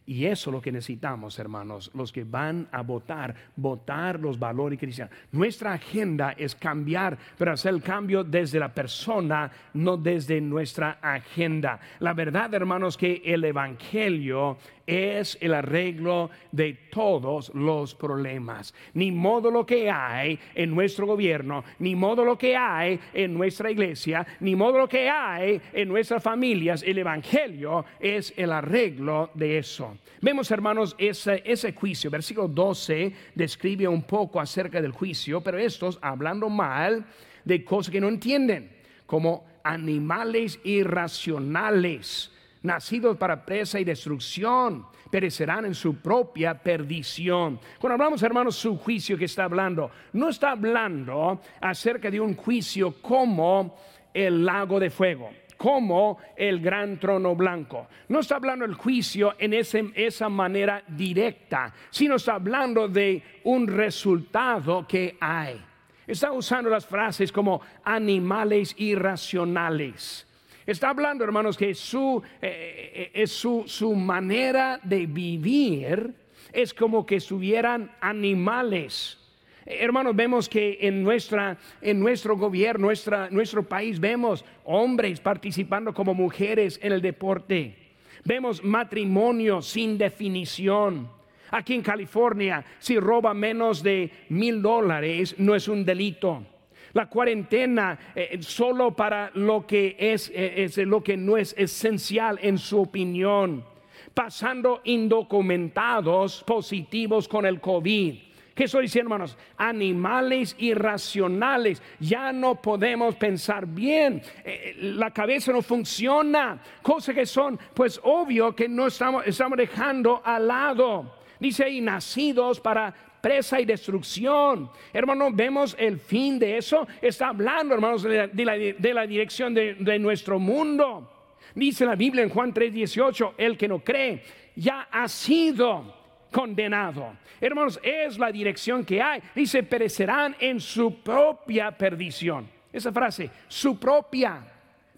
Y 0.06 0.26
eso 0.26 0.50
es 0.50 0.54
lo 0.54 0.62
que 0.62 0.72
necesitamos, 0.72 1.40
hermanos, 1.40 1.90
los 1.94 2.12
que 2.12 2.26
van 2.26 2.68
a 2.72 2.82
votar, 2.82 3.34
votar 3.56 4.20
los 4.20 4.38
valores 4.38 4.78
cristianos. 4.78 5.16
Nuestra 5.32 5.74
agenda 5.74 6.34
es 6.38 6.56
cambiar, 6.56 7.18
pero 7.38 7.54
hacer 7.54 7.74
el 7.74 7.82
cambio 7.82 8.24
desde 8.24 8.60
la 8.60 8.74
persona, 8.74 9.50
no 9.74 9.96
desde 9.96 10.42
nuestra 10.42 11.00
agenda. 11.02 11.80
La 12.00 12.14
verdad, 12.14 12.54
hermanos, 12.54 12.98
que 12.98 13.22
el 13.24 13.46
Evangelio 13.46 14.58
es 14.86 15.38
el 15.42 15.54
arreglo 15.54 16.30
de 16.52 16.74
todos 16.92 17.52
los 17.54 17.96
problemas. 17.96 18.74
Ni 18.94 19.12
modo 19.12 19.50
lo 19.50 19.66
que 19.66 19.90
hay 19.90 20.40
en 20.56 20.74
nuestro 20.74 21.06
gobierno, 21.08 21.64
ni 21.80 21.96
modo 21.96 22.26
lo 22.26 22.38
que 22.38 22.56
hay 22.56 23.00
en 23.14 23.34
nuestra 23.34 23.72
iglesia, 23.72 24.26
ni 24.40 24.56
modo 24.56 24.80
lo 24.80 24.90
que 24.90 25.10
hay 25.10 25.62
en 25.72 25.88
nuestras 25.88 26.22
familias. 26.22 26.84
El 26.84 26.98
Evangelio 26.98 27.86
es 28.00 28.34
el 28.36 28.52
arreglo 28.52 29.32
de 29.34 29.58
eso. 29.58 29.98
Vemos, 30.22 30.52
hermanos, 30.52 30.96
ese, 30.98 31.42
ese 31.46 31.74
juicio. 31.74 32.10
Versículo 32.10 32.48
12 32.48 33.14
describe 33.36 33.88
un 33.88 34.04
poco 34.04 34.40
acerca 34.40 34.82
del 34.82 34.92
juicio, 34.92 35.42
pero 35.42 35.58
estos 35.58 36.00
hablando 36.02 36.50
mal 36.50 37.06
de 37.46 37.64
cosas 37.64 37.92
que 37.92 38.02
no 38.02 38.08
entienden, 38.08 38.72
como 39.06 39.46
animales 39.64 40.60
irracionales 40.64 42.33
nacidos 42.64 43.18
para 43.18 43.46
presa 43.46 43.80
y 43.80 43.84
destrucción, 43.84 44.88
perecerán 45.12 45.66
en 45.66 45.76
su 45.76 45.98
propia 45.98 46.56
perdición. 46.56 47.60
Cuando 47.80 47.94
hablamos, 47.94 48.24
hermanos, 48.24 48.56
su 48.56 48.78
juicio 48.78 49.18
que 49.18 49.26
está 49.26 49.44
hablando, 49.44 49.92
no 50.14 50.30
está 50.30 50.52
hablando 50.52 51.40
acerca 51.62 52.10
de 52.10 52.20
un 52.20 52.36
juicio 52.36 53.02
como 53.02 53.78
el 54.14 54.44
lago 54.44 54.80
de 54.80 54.90
fuego 54.90 55.30
como 55.64 56.18
el 56.36 56.60
gran 56.60 57.00
trono 57.00 57.38
blanco. 57.38 57.88
No 58.10 58.20
está 58.20 58.36
hablando 58.36 58.68
del 58.68 58.76
juicio 58.76 59.36
en 59.40 59.54
esa 59.54 60.28
manera 60.28 60.84
directa, 60.90 61.74
sino 61.90 62.16
está 62.16 62.34
hablando 62.34 62.90
de 62.90 63.24
un 63.46 63.68
resultado 63.68 64.86
que 64.86 65.16
hay. 65.22 65.64
Está 66.06 66.34
usando 66.34 66.70
las 66.70 66.86
frases 66.86 67.32
como 67.32 67.62
animales 67.86 68.76
irracionales. 68.78 70.28
Está 70.66 70.90
hablando, 70.90 71.24
hermanos, 71.24 71.58
que 71.58 71.76
su, 71.76 72.22
eh, 72.42 73.12
eh, 73.14 73.28
su, 73.28 73.64
su 73.68 73.94
manera 73.96 74.80
de 74.82 75.06
vivir 75.06 76.14
es 76.54 76.74
como 76.74 77.06
que 77.06 77.18
estuvieran 77.18 77.92
animales. 78.00 79.18
Hermanos, 79.66 80.16
vemos 80.16 80.48
que 80.48 80.78
en, 80.82 81.04
nuestra, 81.04 81.58
en 81.82 82.00
nuestro 82.00 82.38
gobierno, 82.38 82.88
nuestra, 82.88 83.30
nuestro 83.30 83.64
país, 83.64 84.00
vemos 84.00 84.46
hombres 84.64 85.20
participando 85.20 85.94
como 85.94 86.14
mujeres 86.14 86.80
en 86.82 86.94
el 86.94 87.02
deporte. 87.02 87.76
Vemos 88.24 88.64
matrimonio 88.64 89.62
sin 89.62 89.98
definición. 89.98 91.10
Aquí 91.52 91.76
en 91.76 91.82
California, 91.82 92.64
si 92.80 92.98
roba 93.00 93.34
menos 93.34 93.84
de 93.84 94.12
mil 94.30 94.62
dólares, 94.62 95.36
no 95.38 95.56
es 95.56 95.68
un 95.68 95.84
delito 95.84 96.46
la 96.94 97.08
cuarentena 97.08 97.98
eh, 98.16 98.38
solo 98.42 98.96
para 98.96 99.32
lo 99.34 99.66
que 99.66 99.96
es, 100.00 100.30
eh, 100.30 100.64
es 100.64 100.78
lo 100.78 101.04
que 101.04 101.18
no 101.18 101.38
es 101.38 101.54
esencial 101.58 102.40
en 102.42 102.58
su 102.58 102.82
opinión, 102.82 103.66
pasando 104.14 104.82
indocumentados 104.84 106.44
positivos 106.44 107.28
con 107.28 107.46
el 107.46 107.60
COVID. 107.60 108.16
¿Qué 108.54 108.66
estoy 108.66 108.84
diciendo, 108.84 109.08
hermanos? 109.08 109.36
Animales 109.58 110.56
irracionales. 110.60 111.82
Ya 112.00 112.32
no 112.32 112.62
podemos 112.62 113.16
pensar 113.16 113.66
bien. 113.66 114.22
Eh, 114.46 114.76
la 114.80 115.10
cabeza 115.10 115.52
no 115.52 115.64
funciona. 115.64 116.62
Cosas 116.84 117.16
que 117.16 117.26
son, 117.26 117.60
pues 117.74 118.00
obvio 118.04 118.56
que 118.56 118.70
no 118.70 118.86
estamos, 118.86 119.26
estamos 119.26 119.58
dejando 119.58 120.22
al 120.24 120.48
lado. 120.48 121.16
Dice 121.40 121.64
ahí, 121.64 121.82
nacidos 121.82 122.60
para 122.60 122.94
presa 123.24 123.62
y 123.62 123.64
destrucción. 123.64 124.70
Hermanos, 124.92 125.34
vemos 125.34 125.78
el 125.80 125.98
fin 125.98 126.38
de 126.38 126.58
eso. 126.58 126.86
Está 127.02 127.30
hablando, 127.30 127.74
hermanos, 127.74 128.04
de 128.04 128.94
la, 128.94 129.08
dirección 129.08 129.54
de, 129.54 129.76
de, 129.76 129.98
nuestro 129.98 130.40
mundo. 130.40 131.10
Dice 131.56 131.86
la 131.86 131.96
Biblia 131.96 132.24
en 132.24 132.30
Juan 132.30 132.54
3:18, 132.54 133.36
el 133.38 133.58
que 133.58 133.70
no 133.70 133.80
cree 133.80 134.22
ya 134.58 134.90
ha 134.92 135.08
sido 135.08 135.96
condenado. 136.34 137.14
Hermanos, 137.40 137.80
es 137.82 138.20
la 138.20 138.30
dirección 138.30 138.84
que 138.84 139.02
hay. 139.02 139.22
Dice, 139.34 139.64
perecerán 139.64 140.36
en 140.38 140.60
su 140.60 141.02
propia 141.02 141.72
perdición. 141.72 142.50
Esa 142.74 142.92
frase, 142.92 143.30
su 143.48 143.80
propia 143.80 144.44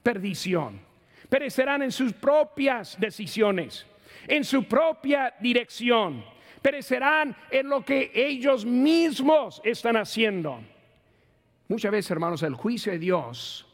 perdición. 0.01 0.79
Perecerán 1.29 1.83
en 1.83 1.91
sus 1.91 2.11
propias 2.11 2.99
decisiones, 2.99 3.85
en 4.27 4.43
su 4.43 4.63
propia 4.63 5.31
dirección 5.39 6.34
perecerán 6.65 7.35
en 7.51 7.69
lo 7.69 7.85
que 7.85 8.11
ellos 8.15 8.65
mismos 8.65 9.61
están 9.63 9.97
haciendo. 9.97 10.59
Muchas 11.67 11.91
veces, 11.91 12.09
hermanos, 12.09 12.41
el 12.41 12.55
juicio 12.55 12.91
de 12.91 12.97
Dios 12.97 13.67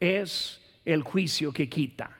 es 0.00 0.62
el 0.86 1.02
juicio 1.02 1.52
que 1.52 1.68
quita. 1.68 2.16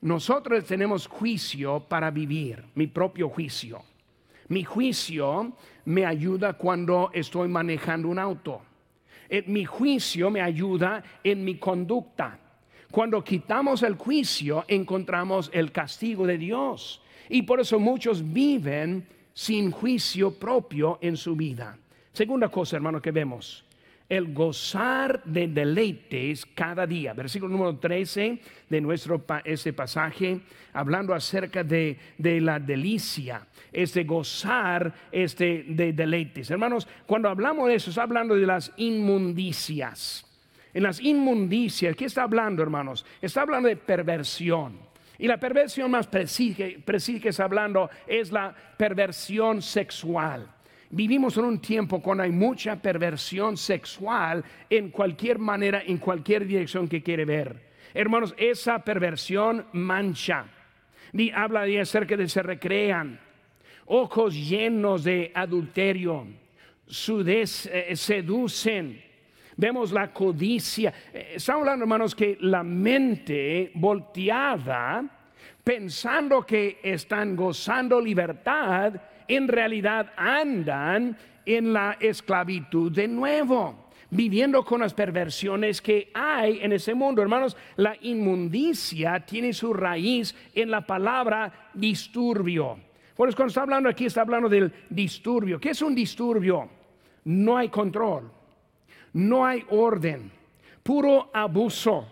Nosotros 0.00 0.64
tenemos 0.64 1.06
juicio 1.06 1.86
para 1.88 2.10
vivir, 2.10 2.64
mi 2.74 2.88
propio 2.88 3.28
juicio. 3.28 3.84
Mi 4.48 4.64
juicio 4.64 5.56
me 5.84 6.04
ayuda 6.04 6.54
cuando 6.54 7.12
estoy 7.14 7.46
manejando 7.46 8.08
un 8.08 8.18
auto. 8.18 8.60
Eh, 9.28 9.44
mi 9.46 9.64
juicio 9.64 10.32
me 10.32 10.40
ayuda 10.40 11.00
en 11.22 11.44
mi 11.44 11.58
conducta. 11.58 12.40
Cuando 12.90 13.22
quitamos 13.22 13.84
el 13.84 13.94
juicio, 13.94 14.64
encontramos 14.66 15.48
el 15.52 15.70
castigo 15.70 16.26
de 16.26 16.38
Dios. 16.38 17.03
Y 17.28 17.42
por 17.42 17.60
eso 17.60 17.78
muchos 17.78 18.32
viven 18.32 19.06
sin 19.32 19.70
juicio 19.70 20.32
propio 20.38 20.98
en 21.02 21.16
su 21.16 21.34
vida. 21.34 21.76
Segunda 22.12 22.48
cosa, 22.48 22.76
hermano, 22.76 23.02
que 23.02 23.10
vemos. 23.10 23.64
El 24.08 24.32
gozar 24.32 25.24
de 25.24 25.48
deleites 25.48 26.46
cada 26.46 26.86
día. 26.86 27.14
Versículo 27.14 27.50
número 27.50 27.76
13 27.78 28.38
de 28.68 28.80
nuestro 28.80 29.24
ese 29.44 29.72
pasaje, 29.72 30.40
hablando 30.74 31.14
acerca 31.14 31.64
de, 31.64 31.98
de 32.18 32.40
la 32.40 32.60
delicia, 32.60 33.46
este 33.72 34.04
gozar 34.04 34.94
este, 35.10 35.64
de 35.66 35.92
deleites. 35.92 36.50
Hermanos, 36.50 36.86
cuando 37.06 37.28
hablamos 37.28 37.68
de 37.68 37.76
eso, 37.76 37.90
está 37.90 38.02
hablando 38.02 38.36
de 38.36 38.46
las 38.46 38.72
inmundicias. 38.76 40.26
En 40.74 40.82
las 40.82 41.00
inmundicias, 41.00 41.96
¿qué 41.96 42.04
está 42.04 42.24
hablando, 42.24 42.62
hermanos? 42.62 43.06
Está 43.22 43.42
hablando 43.42 43.68
de 43.68 43.76
perversión 43.76 44.93
y 45.18 45.28
la 45.28 45.38
perversión 45.38 45.90
más 45.90 46.06
precisa, 46.06 46.64
que 47.20 47.28
está 47.28 47.44
hablando 47.44 47.90
es 48.06 48.32
la 48.32 48.54
perversión 48.76 49.62
sexual. 49.62 50.48
Vivimos 50.90 51.36
en 51.36 51.44
un 51.44 51.60
tiempo 51.60 52.00
cuando 52.00 52.24
hay 52.24 52.30
mucha 52.30 52.76
perversión 52.76 53.56
sexual 53.56 54.44
en 54.68 54.90
cualquier 54.90 55.38
manera, 55.38 55.82
en 55.84 55.98
cualquier 55.98 56.46
dirección 56.46 56.88
que 56.88 57.02
quiere 57.02 57.24
ver. 57.24 57.70
Hermanos, 57.92 58.34
esa 58.36 58.78
perversión 58.80 59.66
mancha. 59.72 60.46
Ni 61.12 61.30
habla 61.30 61.62
de 61.62 61.80
acerca 61.80 62.16
de 62.16 62.28
se 62.28 62.42
recrean, 62.42 63.20
ojos 63.86 64.34
llenos 64.34 65.04
de 65.04 65.30
adulterio, 65.34 66.26
eh, 67.26 67.96
seducen, 67.96 69.03
Vemos 69.56 69.92
la 69.92 70.12
codicia. 70.12 70.92
Eh, 71.12 71.32
estamos 71.36 71.60
hablando, 71.60 71.84
hermanos, 71.84 72.14
que 72.14 72.38
la 72.40 72.62
mente 72.62 73.70
volteada, 73.74 75.04
pensando 75.62 76.42
que 76.42 76.80
están 76.82 77.36
gozando 77.36 78.00
libertad, 78.00 78.94
en 79.28 79.48
realidad 79.48 80.12
andan 80.16 81.16
en 81.46 81.72
la 81.72 81.96
esclavitud 82.00 82.90
de 82.90 83.06
nuevo, 83.06 83.88
viviendo 84.10 84.64
con 84.64 84.80
las 84.80 84.92
perversiones 84.92 85.80
que 85.80 86.10
hay 86.14 86.58
en 86.60 86.72
ese 86.72 86.94
mundo. 86.94 87.22
Hermanos, 87.22 87.56
la 87.76 87.96
inmundicia 88.02 89.20
tiene 89.20 89.52
su 89.52 89.72
raíz 89.72 90.34
en 90.54 90.70
la 90.70 90.84
palabra 90.84 91.70
disturbio. 91.74 92.78
Eso 93.12 93.36
cuando 93.36 93.46
está 93.46 93.62
hablando 93.62 93.88
aquí, 93.88 94.06
está 94.06 94.22
hablando 94.22 94.48
del 94.48 94.72
disturbio. 94.90 95.60
¿Qué 95.60 95.70
es 95.70 95.80
un 95.80 95.94
disturbio? 95.94 96.68
No 97.24 97.56
hay 97.56 97.68
control 97.68 98.30
no 99.14 99.46
hay 99.46 99.64
orden, 99.70 100.30
puro 100.82 101.30
abuso, 101.32 102.06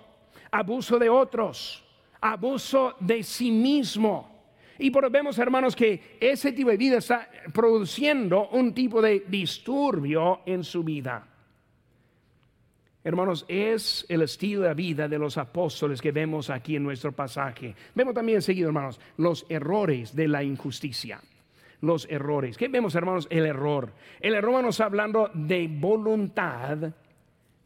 abuso 0.51 0.99
de 0.99 1.09
otros, 1.09 1.85
abuso 2.21 2.97
de 3.01 3.23
sí 3.23 3.51
mismo. 3.51 4.31
Y 4.79 4.91
vemos, 4.91 5.39
hermanos, 5.39 5.77
que 5.77 6.17
ese 6.19 6.53
tipo 6.53 6.71
de 6.71 6.77
vida 6.77 6.99
está 6.99 7.29
produciendo 7.53 8.49
un 8.49 8.73
tipo 8.73 9.03
de 9.03 9.25
disturbio 9.29 10.41
en 10.47 10.65
su 10.65 10.83
vida. 10.83 11.29
Hermanos, 13.05 13.45
es 13.49 14.07
el 14.09 14.23
estilo 14.23 14.63
de 14.63 14.75
vida 14.75 15.09
de 15.09 15.19
los 15.19 15.37
apóstoles 15.37 16.01
que 16.01 16.13
vemos 16.13 16.51
aquí 16.51 16.77
en 16.77 16.85
nuestro 16.85 17.13
pasaje. 17.13 17.75
Vemos 17.95 18.15
también 18.15 18.43
seguido, 18.43 18.69
hermanos, 18.69 19.01
los 19.17 19.45
errores 19.49 20.15
de 20.15 20.29
la 20.29 20.43
injusticia 20.45 21.21
los 21.83 22.09
errores. 22.11 22.57
¿Qué 22.57 22.69
vemos, 22.69 22.95
hermanos? 22.95 23.27
El 23.29 23.45
error. 23.45 23.93
El 24.21 24.35
error 24.35 24.65
nos 24.65 24.81
hablando 24.81 25.31
de 25.35 25.69
voluntad, 25.69 26.79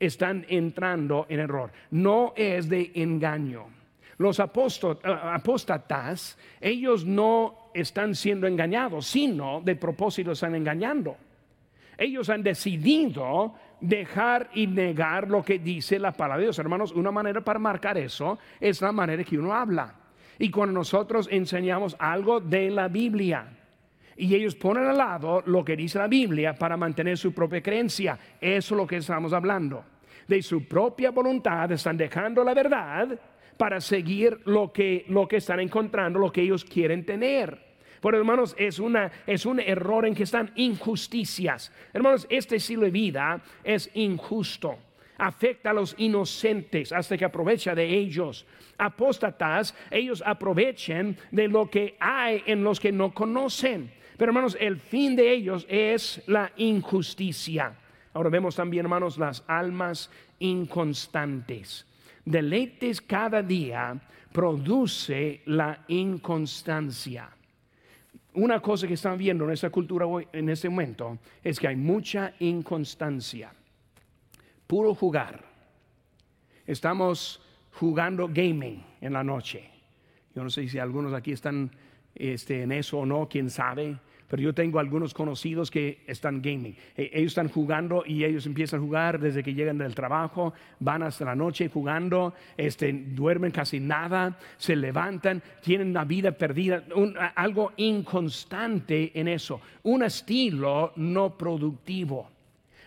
están 0.01 0.45
entrando 0.49 1.27
en 1.29 1.41
error. 1.41 1.71
No 1.93 2.35
es 2.37 2.69
de 2.69 2.91
engaño. 2.95 3.67
Los 4.19 4.41
apóstatas, 4.41 6.39
ellos 6.61 7.05
no 7.05 7.71
están 7.75 8.15
siendo 8.15 8.47
engañados, 8.47 9.07
sino 9.07 9.61
de 9.61 9.77
propósito 9.77 10.33
están 10.33 10.55
engañando. 10.55 11.17
Ellos 11.99 12.31
han 12.31 12.43
decidido 12.43 13.55
dejar 13.81 14.49
y 14.55 14.67
negar 14.67 15.29
lo 15.29 15.43
que 15.43 15.59
dice 15.59 15.99
la 15.99 16.13
palabra 16.13 16.39
de 16.39 16.45
Dios. 16.45 16.59
Hermanos, 16.59 16.93
una 16.93 17.11
manera 17.11 17.43
para 17.43 17.59
marcar 17.59 17.99
eso 17.99 18.39
es 18.59 18.81
la 18.81 18.93
manera 18.93 19.23
que 19.25 19.39
uno 19.39 19.55
habla. 19.55 19.95
Y 20.39 20.51
cuando 20.51 20.75
nosotros 20.75 21.29
enseñamos 21.31 21.97
algo 21.99 22.41
de 22.41 22.71
la 22.71 22.89
Biblia, 22.89 23.56
y 24.17 24.35
ellos 24.35 24.55
ponen 24.55 24.87
al 24.87 24.97
lado 24.97 25.43
lo 25.47 25.65
que 25.65 25.77
dice 25.77 25.99
la 25.99 26.09
Biblia 26.09 26.55
para 26.55 26.77
mantener 26.77 27.19
su 27.19 27.33
propia 27.33 27.63
creencia. 27.63 28.19
Eso 28.41 28.75
es 28.75 28.79
lo 28.79 28.87
que 28.87 28.97
estamos 28.97 29.33
hablando. 29.33 29.85
De 30.27 30.43
su 30.43 30.67
propia 30.67 31.11
voluntad 31.11 31.71
están 31.73 31.97
dejando 31.97 32.43
la 32.43 32.55
verdad 32.55 33.19
para 33.57 33.81
seguir 33.81 34.41
lo 34.45 34.73
que, 34.73 35.05
lo 35.09 35.29
que 35.29 35.37
están 35.37 35.61
encontrando, 35.61 36.19
lo 36.19 36.33
que 36.33 36.43
ellos 36.43 36.65
quieren 36.65 37.05
tener. 37.05 37.67
Por 38.01 38.15
hermanos, 38.15 38.55
es, 38.59 38.79
una, 38.79 39.11
es 39.27 39.47
un 39.47 39.61
error 39.61 40.07
en 40.07 40.15
que 40.15 40.25
están 40.25 40.51
injusticias. 40.57 41.73
Hermanos, 41.93 42.27
este 42.31 42.57
estilo 42.57 42.83
de 42.83 42.91
vida 42.91 43.41
es 43.65 43.91
injusto. 43.95 44.79
Afecta 45.19 45.71
a 45.71 45.75
los 45.75 45.95
inocentes 45.99 46.93
hasta 46.93 47.17
que 47.17 47.25
aprovecha 47.25 47.75
de 47.75 47.85
ellos. 47.85 48.47
Apóstatas, 48.77 49.75
ellos 49.91 50.23
aprovechen 50.25 51.17
de 51.31 51.49
lo 51.49 51.71
que 51.71 51.97
hay 51.99 52.43
en 52.47 52.63
los 52.63 52.79
que 52.79 52.93
no 52.93 53.15
conocen. 53.15 53.91
Pero 54.17 54.31
hermanos, 54.31 54.57
el 54.59 54.79
fin 54.79 55.15
de 55.15 55.33
ellos 55.33 55.67
es 55.69 56.23
la 56.27 56.53
injusticia. 56.57 57.75
Ahora 58.15 58.31
vemos 58.31 58.57
también, 58.57 58.87
hermanos, 58.87 59.19
las 59.19 59.45
almas 59.47 60.11
inconstantes. 60.39 61.87
Deleites 62.25 63.01
cada 63.01 63.43
día 63.43 64.01
produce 64.33 65.43
la 65.47 65.85
inconstancia. 65.89 67.31
Una 68.35 68.61
cosa 68.61 68.87
que 68.87 68.95
están 68.95 69.17
viendo 69.17 69.45
en 69.45 69.53
esta 69.53 69.71
cultura 69.71 70.07
hoy, 70.07 70.27
en 70.33 70.49
este 70.49 70.69
momento 70.69 71.19
es 71.43 71.59
que 71.59 71.69
hay 71.69 71.77
mucha 71.77 72.35
inconstancia. 72.41 73.53
Puro 74.67 74.95
jugar. 74.95 75.45
Estamos 76.67 77.41
jugando 77.73 78.29
gaming 78.29 78.83
en 79.01 79.13
la 79.13 79.23
noche. 79.23 79.71
Yo 80.35 80.43
no 80.43 80.51
sé 80.51 80.69
si 80.69 80.79
algunos 80.79 81.15
aquí 81.15 81.33
están 81.33 81.71
este, 82.15 82.63
en 82.63 82.73
eso 82.73 82.99
o 82.99 83.07
no, 83.07 83.29
quién 83.29 83.49
sabe. 83.49 83.97
Pero 84.29 84.43
yo 84.43 84.55
tengo 84.55 84.79
algunos 84.79 85.15
conocidos 85.15 85.71
que 85.71 86.03
están 86.07 86.43
gaming. 86.43 86.77
E, 86.97 87.11
ellos 87.13 87.33
están 87.33 87.49
jugando 87.49 88.05
y 88.07 88.25
ellos 88.25 88.47
empiezan 88.47 88.81
a 88.81 88.83
jugar 88.83 89.21
desde 89.21 89.43
que 89.43 89.55
llegan 89.55 89.79
del 89.79 89.95
trabajo, 89.95 90.53
van 90.81 91.03
hasta 91.03 91.25
la 91.25 91.35
noche 91.35 91.69
jugando, 91.69 92.35
este, 92.57 92.93
duermen 92.93 93.53
casi 93.53 93.81
nada, 93.81 94.39
se 94.57 94.77
levantan, 94.77 95.43
tienen 95.63 95.91
una 95.91 96.05
vida 96.05 96.33
perdida, 96.33 96.85
algo 97.35 97.73
inconstante 97.77 99.13
en 99.19 99.29
eso, 99.29 99.61
un 99.85 100.03
estilo 100.03 100.93
no 100.97 101.37
productivo. 101.37 102.36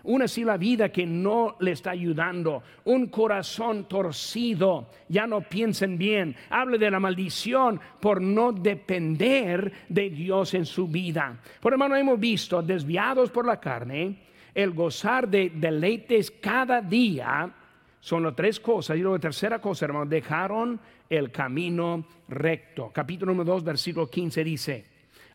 Una 0.03 0.25
la 0.45 0.57
vida 0.57 0.89
que 0.89 1.05
no 1.05 1.57
le 1.59 1.71
está 1.71 1.91
ayudando, 1.91 2.63
un 2.85 3.07
corazón 3.07 3.87
torcido, 3.87 4.89
ya 5.07 5.27
no 5.27 5.41
piensen 5.41 5.97
bien, 5.97 6.35
hable 6.49 6.77
de 6.77 6.89
la 6.89 6.99
maldición 6.99 7.79
por 7.99 8.21
no 8.21 8.51
depender 8.51 9.71
de 9.89 10.09
Dios 10.09 10.53
en 10.53 10.65
su 10.65 10.87
vida. 10.87 11.39
Por 11.59 11.73
hermano, 11.73 11.95
hemos 11.95 12.19
visto, 12.19 12.61
desviados 12.61 13.31
por 13.31 13.45
la 13.45 13.59
carne, 13.59 14.17
el 14.53 14.71
gozar 14.71 15.27
de 15.27 15.49
deleites 15.49 16.31
cada 16.31 16.81
día, 16.81 17.51
son 17.99 18.23
las 18.23 18.35
tres 18.35 18.59
cosas. 18.59 18.97
Y 18.97 19.01
luego, 19.01 19.19
tercera 19.19 19.59
cosa, 19.59 19.85
hermano, 19.85 20.05
dejaron 20.05 20.79
el 21.09 21.31
camino 21.31 22.05
recto. 22.29 22.91
Capítulo 22.93 23.33
número 23.33 23.53
2, 23.53 23.63
versículo 23.63 24.09
15 24.09 24.43
dice, 24.43 24.85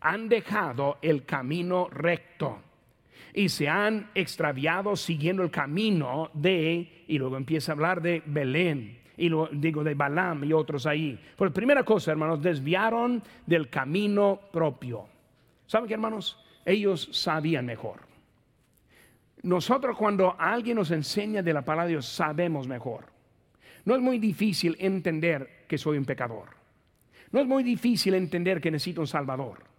han 0.00 0.28
dejado 0.28 0.98
el 1.02 1.24
camino 1.24 1.88
recto 1.90 2.73
y 3.34 3.48
se 3.48 3.68
han 3.68 4.10
extraviado 4.14 4.94
siguiendo 4.94 5.42
el 5.42 5.50
camino 5.50 6.30
de, 6.32 7.04
y 7.08 7.18
luego 7.18 7.36
empieza 7.36 7.72
a 7.72 7.74
hablar 7.74 8.00
de 8.00 8.22
Belén, 8.24 9.00
y 9.16 9.28
lo 9.28 9.48
digo 9.52 9.82
de 9.82 9.94
Balaam 9.94 10.44
y 10.44 10.52
otros 10.52 10.86
ahí. 10.86 11.18
Por 11.36 11.52
primera 11.52 11.82
cosa, 11.82 12.12
hermanos, 12.12 12.40
desviaron 12.40 13.22
del 13.44 13.68
camino 13.68 14.40
propio. 14.52 15.06
¿Saben 15.66 15.88
qué, 15.88 15.94
hermanos? 15.94 16.38
Ellos 16.64 17.08
sabían 17.12 17.66
mejor. 17.66 18.00
Nosotros 19.42 19.96
cuando 19.96 20.34
alguien 20.38 20.76
nos 20.76 20.90
enseña 20.90 21.42
de 21.42 21.52
la 21.52 21.62
palabra 21.62 21.84
de 21.84 21.90
Dios, 21.90 22.06
sabemos 22.06 22.66
mejor. 22.66 23.06
No 23.84 23.94
es 23.94 24.00
muy 24.00 24.18
difícil 24.18 24.76
entender 24.78 25.64
que 25.68 25.76
soy 25.76 25.98
un 25.98 26.04
pecador. 26.04 26.48
No 27.30 27.40
es 27.40 27.46
muy 27.46 27.62
difícil 27.62 28.14
entender 28.14 28.60
que 28.60 28.70
necesito 28.70 29.00
un 29.00 29.06
Salvador. 29.06 29.73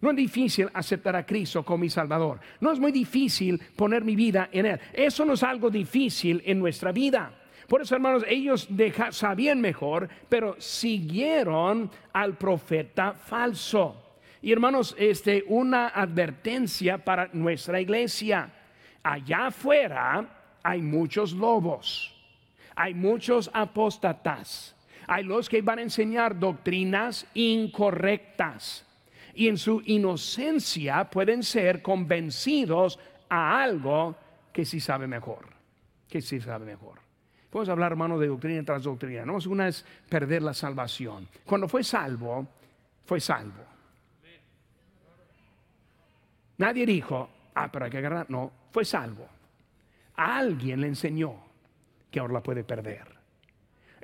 No 0.00 0.10
es 0.10 0.16
difícil 0.16 0.68
aceptar 0.74 1.16
a 1.16 1.24
Cristo 1.24 1.64
como 1.64 1.78
mi 1.78 1.90
Salvador. 1.90 2.40
No 2.60 2.72
es 2.72 2.78
muy 2.78 2.92
difícil 2.92 3.60
poner 3.76 4.04
mi 4.04 4.14
vida 4.14 4.48
en 4.52 4.66
Él. 4.66 4.80
Eso 4.92 5.24
no 5.24 5.34
es 5.34 5.42
algo 5.42 5.70
difícil 5.70 6.42
en 6.44 6.58
nuestra 6.58 6.92
vida. 6.92 7.32
Por 7.66 7.82
eso, 7.82 7.94
hermanos, 7.94 8.24
ellos 8.28 8.68
sabían 9.10 9.60
mejor, 9.60 10.08
pero 10.28 10.54
siguieron 10.58 11.90
al 12.12 12.36
profeta 12.36 13.14
falso. 13.14 14.02
Y 14.42 14.52
hermanos, 14.52 14.94
este, 14.98 15.44
una 15.48 15.88
advertencia 15.88 16.98
para 16.98 17.28
nuestra 17.32 17.80
iglesia. 17.80 18.52
Allá 19.02 19.48
afuera 19.48 20.58
hay 20.62 20.82
muchos 20.82 21.32
lobos, 21.32 22.14
hay 22.74 22.92
muchos 22.92 23.50
apóstatas, 23.52 24.76
hay 25.06 25.24
los 25.24 25.48
que 25.48 25.62
van 25.62 25.78
a 25.78 25.82
enseñar 25.82 26.38
doctrinas 26.38 27.26
incorrectas 27.34 28.85
y 29.36 29.48
en 29.48 29.58
su 29.58 29.82
inocencia 29.84 31.08
pueden 31.10 31.42
ser 31.42 31.82
convencidos 31.82 32.98
a 33.28 33.62
algo 33.62 34.16
que 34.52 34.64
sí 34.64 34.80
sabe 34.80 35.06
mejor, 35.06 35.46
que 36.08 36.22
sí 36.22 36.40
sabe 36.40 36.64
mejor. 36.64 36.98
Podemos 37.50 37.68
hablar, 37.68 37.92
hermano, 37.92 38.18
de 38.18 38.28
doctrina 38.28 38.64
tras 38.64 38.84
doctrina. 38.84 39.26
¿no? 39.26 39.36
Una 39.48 39.68
es 39.68 39.84
perder 40.08 40.42
la 40.42 40.54
salvación. 40.54 41.28
Cuando 41.44 41.68
fue 41.68 41.84
salvo, 41.84 42.46
fue 43.04 43.20
salvo. 43.20 43.62
Nadie 46.58 46.86
dijo, 46.86 47.28
ah, 47.54 47.70
pero 47.70 47.84
hay 47.84 47.90
que 47.90 47.98
agarrar. 47.98 48.30
No, 48.30 48.50
fue 48.70 48.86
salvo. 48.86 49.28
alguien 50.14 50.80
le 50.80 50.88
enseñó 50.88 51.34
que 52.10 52.20
ahora 52.20 52.32
la 52.32 52.42
puede 52.42 52.64
perder. 52.64 53.15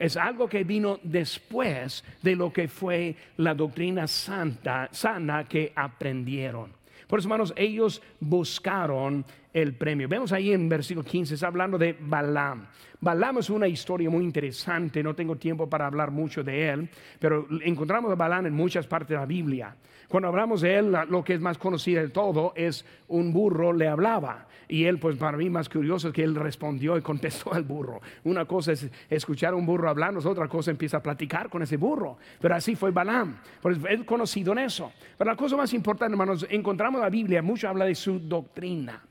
Es 0.03 0.16
algo 0.16 0.48
que 0.48 0.64
vino 0.64 0.98
después 1.05 2.03
de 2.22 2.34
lo 2.34 2.53
que 2.53 2.66
fue 2.66 3.14
la 3.36 3.55
doctrina 3.55 4.09
santa, 4.09 4.88
sana 4.90 5.44
que 5.44 5.72
aprendieron. 5.76 6.72
Por 7.07 7.20
eso, 7.20 7.28
hermanos, 7.28 7.55
ellos 7.57 8.03
buscaron 8.18 9.24
el 9.53 9.74
premio. 9.74 10.09
Vemos 10.09 10.32
ahí 10.32 10.53
en 10.53 10.68
versículo 10.68 11.05
15, 11.05 11.34
está 11.34 11.46
hablando 11.46 11.78
de 11.78 11.96
Balaam. 11.98 12.66
Balaam 13.00 13.38
es 13.38 13.50
una 13.50 13.66
historia 13.66 14.09
muy 14.09 14.24
interesante, 14.24 15.03
no 15.03 15.14
tengo 15.14 15.36
tiempo 15.36 15.68
para 15.68 15.86
hablar 15.86 16.11
mucho 16.11 16.44
de 16.44 16.68
él, 16.68 16.88
pero 17.18 17.46
encontramos 17.64 18.12
a 18.12 18.14
Balaam 18.14 18.46
en 18.46 18.55
muchas 18.55 18.86
partes 18.86 19.11
de 19.11 19.16
la 19.16 19.26
Biblia. 19.26 19.76
Cuando 20.09 20.28
hablamos 20.28 20.61
de 20.61 20.76
él, 20.76 20.94
lo 21.09 21.24
que 21.24 21.34
es 21.34 21.40
más 21.40 21.59
conocido 21.59 22.03
de 22.03 22.11
todo 22.11 22.53
es 22.55 22.84
un 23.09 23.32
burro 23.32 23.72
le 23.72 23.88
hablaba. 23.88 24.46
Y 24.68 24.84
él, 24.84 24.98
pues 24.98 25.16
para 25.16 25.36
mí 25.36 25.50
más 25.50 25.68
curioso 25.68 26.09
es 26.09 26.14
que 26.14 26.22
él 26.22 26.34
respondió 26.34 26.96
y 26.96 27.03
contestó 27.03 27.53
al 27.53 27.64
burro. 27.64 28.00
Una 28.24 28.44
cosa 28.44 28.72
es 28.72 28.88
escuchar 29.11 29.55
a 29.55 29.57
un 29.57 29.66
burro 29.66 29.88
hablarnos, 29.88 30.24
otra 30.26 30.48
cosa 30.48 30.70
empieza 30.70 30.98
a 30.98 31.03
platicar 31.03 31.48
con 31.48 31.62
ese 31.62 31.76
burro. 31.76 32.18
Pero 32.40 32.55
así 32.55 32.76
fue 32.76 32.90
Balaam. 32.90 33.38
Pues 33.61 33.78
él 33.88 34.05
conocido 34.05 34.53
en 34.53 34.61
eso. 34.61 34.92
Pero 35.18 35.30
la 35.30 35.36
cosa 35.36 35.57
más 35.57 35.72
importante, 35.74 36.12
hermanos, 36.12 36.46
encontramos 36.48 37.00
la 37.00 37.11
Biblia, 37.11 37.42
mucho 37.42 37.68
habla 37.68 37.84
de 37.84 37.94
su 37.94 38.18
doctrina. 38.18 39.03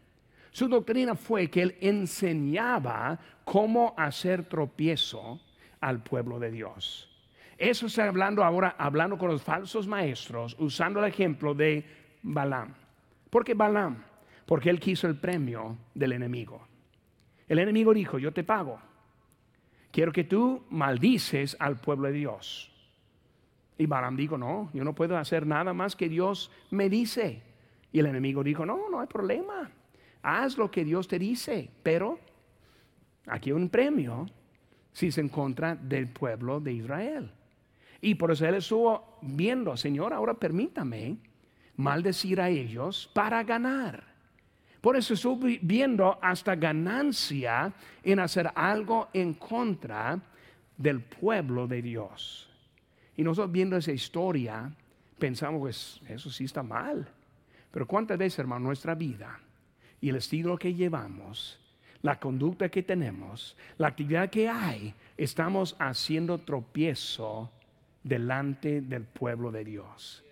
Su 0.51 0.67
doctrina 0.67 1.15
fue 1.15 1.49
que 1.49 1.61
él 1.61 1.77
enseñaba 1.79 3.17
cómo 3.45 3.93
hacer 3.97 4.43
tropiezo 4.43 5.39
al 5.79 6.03
pueblo 6.03 6.39
de 6.39 6.51
Dios. 6.51 7.09
Eso 7.57 7.85
está 7.85 8.07
hablando 8.07 8.43
ahora, 8.43 8.75
hablando 8.77 9.17
con 9.17 9.29
los 9.29 9.41
falsos 9.41 9.87
maestros, 9.87 10.55
usando 10.59 10.99
el 10.99 11.05
ejemplo 11.05 11.53
de 11.53 11.85
Balaam. 12.21 12.73
¿Por 13.29 13.45
qué 13.45 13.53
Balaam? 13.53 14.03
Porque 14.45 14.69
él 14.69 14.79
quiso 14.79 15.07
el 15.07 15.15
premio 15.15 15.77
del 15.93 16.11
enemigo. 16.11 16.67
El 17.47 17.59
enemigo 17.59 17.93
dijo, 17.93 18.19
yo 18.19 18.33
te 18.33 18.43
pago. 18.43 18.79
Quiero 19.91 20.11
que 20.11 20.23
tú 20.23 20.65
maldices 20.69 21.55
al 21.59 21.79
pueblo 21.79 22.07
de 22.07 22.13
Dios. 22.13 22.71
Y 23.77 23.85
Balaam 23.85 24.15
dijo, 24.17 24.37
no, 24.37 24.69
yo 24.73 24.83
no 24.83 24.93
puedo 24.93 25.17
hacer 25.17 25.45
nada 25.45 25.73
más 25.73 25.95
que 25.95 26.09
Dios 26.09 26.51
me 26.71 26.89
dice. 26.89 27.41
Y 27.91 27.99
el 27.99 28.05
enemigo 28.07 28.43
dijo, 28.43 28.65
no, 28.65 28.89
no 28.89 28.99
hay 28.99 29.07
problema. 29.07 29.71
Haz 30.23 30.57
lo 30.57 30.69
que 30.69 30.85
Dios 30.85 31.07
te 31.07 31.17
dice, 31.17 31.69
pero 31.81 32.19
aquí 33.25 33.49
hay 33.49 33.55
un 33.55 33.69
premio 33.69 34.27
si 34.91 35.07
es 35.07 35.17
en 35.17 35.29
contra 35.29 35.75
del 35.75 36.07
pueblo 36.09 36.59
de 36.59 36.73
Israel. 36.73 37.31
Y 38.01 38.15
por 38.15 38.31
eso 38.31 38.45
él 38.45 38.55
estuvo 38.55 39.17
viendo, 39.21 39.77
Señor, 39.77 40.13
ahora 40.13 40.33
permítame 40.33 41.17
maldecir 41.77 42.41
a 42.41 42.49
ellos 42.49 43.09
para 43.13 43.43
ganar. 43.43 44.03
Por 44.81 44.97
eso 44.97 45.13
estuvo 45.13 45.47
viendo 45.61 46.17
hasta 46.21 46.55
ganancia 46.55 47.71
en 48.03 48.19
hacer 48.19 48.51
algo 48.55 49.09
en 49.13 49.35
contra 49.35 50.19
del 50.75 51.01
pueblo 51.01 51.67
de 51.67 51.81
Dios. 51.83 52.49
Y 53.15 53.23
nosotros 53.23 53.51
viendo 53.51 53.77
esa 53.77 53.91
historia, 53.91 54.71
pensamos, 55.19 55.59
pues 55.59 56.01
eso 56.07 56.31
sí 56.31 56.45
está 56.45 56.63
mal. 56.63 57.07
Pero 57.71 57.85
cuántas 57.85 58.17
veces, 58.17 58.39
hermano, 58.39 58.65
nuestra 58.65 58.95
vida 58.95 59.39
y 60.01 60.09
el 60.09 60.15
estilo 60.17 60.57
que 60.57 60.73
llevamos, 60.73 61.59
la 62.01 62.19
conducta 62.19 62.69
que 62.69 62.83
tenemos, 62.83 63.55
la 63.77 63.87
actividad 63.87 64.29
que 64.29 64.49
hay, 64.49 64.93
estamos 65.15 65.75
haciendo 65.79 66.39
tropiezo 66.39 67.51
delante 68.03 68.81
del 68.81 69.03
pueblo 69.03 69.51
de 69.51 69.63
Dios. 69.63 70.23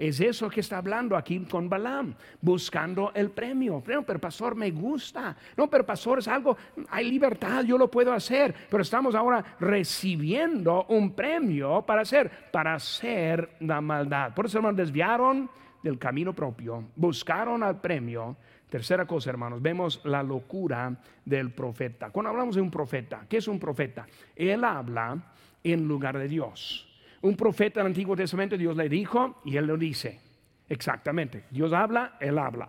Es 0.00 0.18
eso 0.18 0.48
que 0.48 0.60
está 0.60 0.78
hablando 0.78 1.14
aquí 1.14 1.38
con 1.40 1.68
Balaam, 1.68 2.14
buscando 2.40 3.12
el 3.14 3.30
premio. 3.32 3.82
Pero, 3.84 4.02
pero 4.02 4.18
pastor, 4.18 4.54
me 4.54 4.70
gusta. 4.70 5.36
No, 5.54 5.68
pero 5.68 5.84
pastor, 5.84 6.20
es 6.20 6.28
algo, 6.28 6.56
hay 6.88 7.10
libertad, 7.10 7.64
yo 7.64 7.76
lo 7.76 7.90
puedo 7.90 8.10
hacer. 8.10 8.54
Pero 8.70 8.82
estamos 8.82 9.14
ahora 9.14 9.44
recibiendo 9.60 10.86
un 10.88 11.12
premio 11.12 11.82
para 11.82 12.00
hacer, 12.00 12.30
para 12.50 12.76
hacer 12.76 13.56
la 13.60 13.82
maldad. 13.82 14.32
Por 14.32 14.46
eso, 14.46 14.56
hermanos, 14.56 14.78
desviaron 14.78 15.50
del 15.82 15.98
camino 15.98 16.32
propio, 16.32 16.82
buscaron 16.96 17.62
al 17.62 17.78
premio. 17.78 18.38
Tercera 18.70 19.04
cosa, 19.04 19.30
hermanos, 19.30 19.60
vemos 19.60 20.00
la 20.04 20.22
locura 20.22 20.96
del 21.24 21.50
profeta. 21.50 22.10
Cuando 22.10 22.30
hablamos 22.30 22.54
de 22.54 22.60
un 22.60 22.70
profeta, 22.70 23.26
¿qué 23.28 23.38
es 23.38 23.48
un 23.48 23.58
profeta? 23.58 24.06
Él 24.36 24.62
habla 24.62 25.18
en 25.64 25.88
lugar 25.88 26.16
de 26.16 26.28
Dios. 26.28 26.88
Un 27.22 27.36
profeta 27.36 27.80
del 27.80 27.88
Antiguo 27.88 28.14
Testamento, 28.14 28.56
Dios 28.56 28.76
le 28.76 28.88
dijo 28.88 29.42
y 29.44 29.56
él 29.56 29.66
lo 29.66 29.76
dice. 29.76 30.20
Exactamente. 30.68 31.44
Dios 31.50 31.72
habla, 31.72 32.16
él 32.20 32.38
habla. 32.38 32.68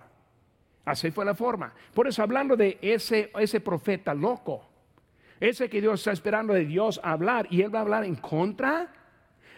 Así 0.85 1.11
fue 1.11 1.23
la 1.23 1.35
forma. 1.35 1.71
Por 1.93 2.07
eso 2.07 2.23
hablando 2.23 2.57
de 2.57 2.79
ese, 2.81 3.31
ese 3.39 3.61
profeta 3.61 4.15
loco, 4.15 4.67
ese 5.39 5.69
que 5.69 5.81
Dios 5.81 5.99
está 5.99 6.11
esperando 6.11 6.53
de 6.53 6.65
Dios 6.65 6.99
hablar 7.03 7.47
y 7.51 7.61
él 7.61 7.73
va 7.73 7.79
a 7.79 7.83
hablar 7.83 8.05
en 8.05 8.15
contra, 8.15 8.91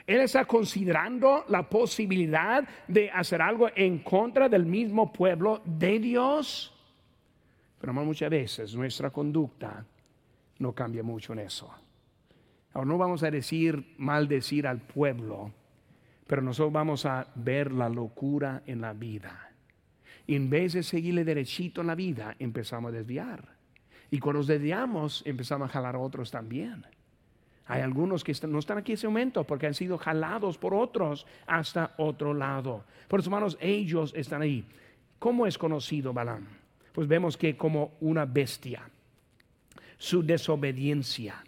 él 0.06 0.20
está 0.22 0.45
considerando 0.45 1.45
la 1.47 1.70
posibilidad 1.70 2.68
de 2.88 3.10
hacer 3.10 3.41
algo 3.41 3.70
en 3.74 3.99
contra 3.99 4.49
del 4.49 4.66
mismo 4.66 5.14
pueblo 5.14 5.62
de 5.66 5.99
Dios. 5.99 6.74
Pero 7.80 7.93
muchas 7.93 8.30
veces 8.30 8.76
nuestra 8.76 9.12
conducta 9.12 9.86
no 10.60 10.74
cambia 10.74 11.04
mucho 11.04 11.34
en 11.34 11.39
eso. 11.39 11.74
Ahora 12.74 12.88
no 12.88 12.97
vamos 12.97 13.24
a 13.24 13.32
decir 13.32 13.95
maldecir 13.97 14.68
al 14.68 14.80
pueblo, 14.82 15.51
pero 16.28 16.41
nosotros 16.41 16.74
vamos 16.74 17.06
a 17.06 17.28
ver 17.36 17.72
la 17.72 17.88
locura 17.88 18.64
en 18.66 18.82
la 18.82 18.93
vida. 18.93 19.51
Y 20.26 20.36
en 20.36 20.49
vez 20.49 20.74
de 20.74 20.84
seguirle 20.84 21.24
derechito 21.24 21.82
en 21.82 21.88
la 21.88 21.95
vida, 21.95 22.36
empezamos 22.39 22.89
a 22.89 22.97
desviar. 22.97 23.56
Y 24.10 24.20
cuando 24.20 24.39
nos 24.39 24.47
desviamos, 24.47 25.22
empezamos 25.26 25.70
a 25.70 25.74
jalar 25.74 25.95
a 25.95 25.99
otros 25.99 26.32
también. 26.32 26.86
Hay 27.66 27.82
algunos 27.82 28.24
que 28.24 28.34
no 28.47 28.59
están 28.59 28.78
aquí 28.78 28.91
en 28.91 28.97
ese 28.97 29.07
momento 29.07 29.43
porque 29.45 29.68
han 29.68 29.74
sido 29.74 29.97
jalados 29.97 30.57
por 30.57 30.74
otros 30.74 31.26
hasta 31.47 31.93
otro 31.97 32.34
lado. 32.34 32.84
Por 33.07 33.20
eso, 33.20 33.30
hermanos, 33.30 33.57
ellos 33.61 34.14
están 34.16 34.41
ahí. 34.41 34.66
¿Cómo 35.20 35.47
es 35.47 35.57
conocido 35.57 36.14
Balaam? 36.14 36.45
Pues 36.91 37.07
vemos 37.07 37.38
que 37.38 37.55
como 37.55 37.93
una 38.01 38.26
bestia, 38.26 38.89
su 39.97 40.22
desobediencia 40.24 41.43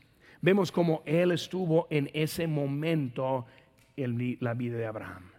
Vemos 0.46 0.72
como 0.72 1.02
Él 1.08 1.32
estuvo 1.32 1.88
en 1.90 2.08
ese 2.14 2.46
momento 2.46 3.48
en 3.98 4.38
la 4.40 4.54
vida 4.54 4.78
de 4.78 4.86
Abraham. 4.86 5.32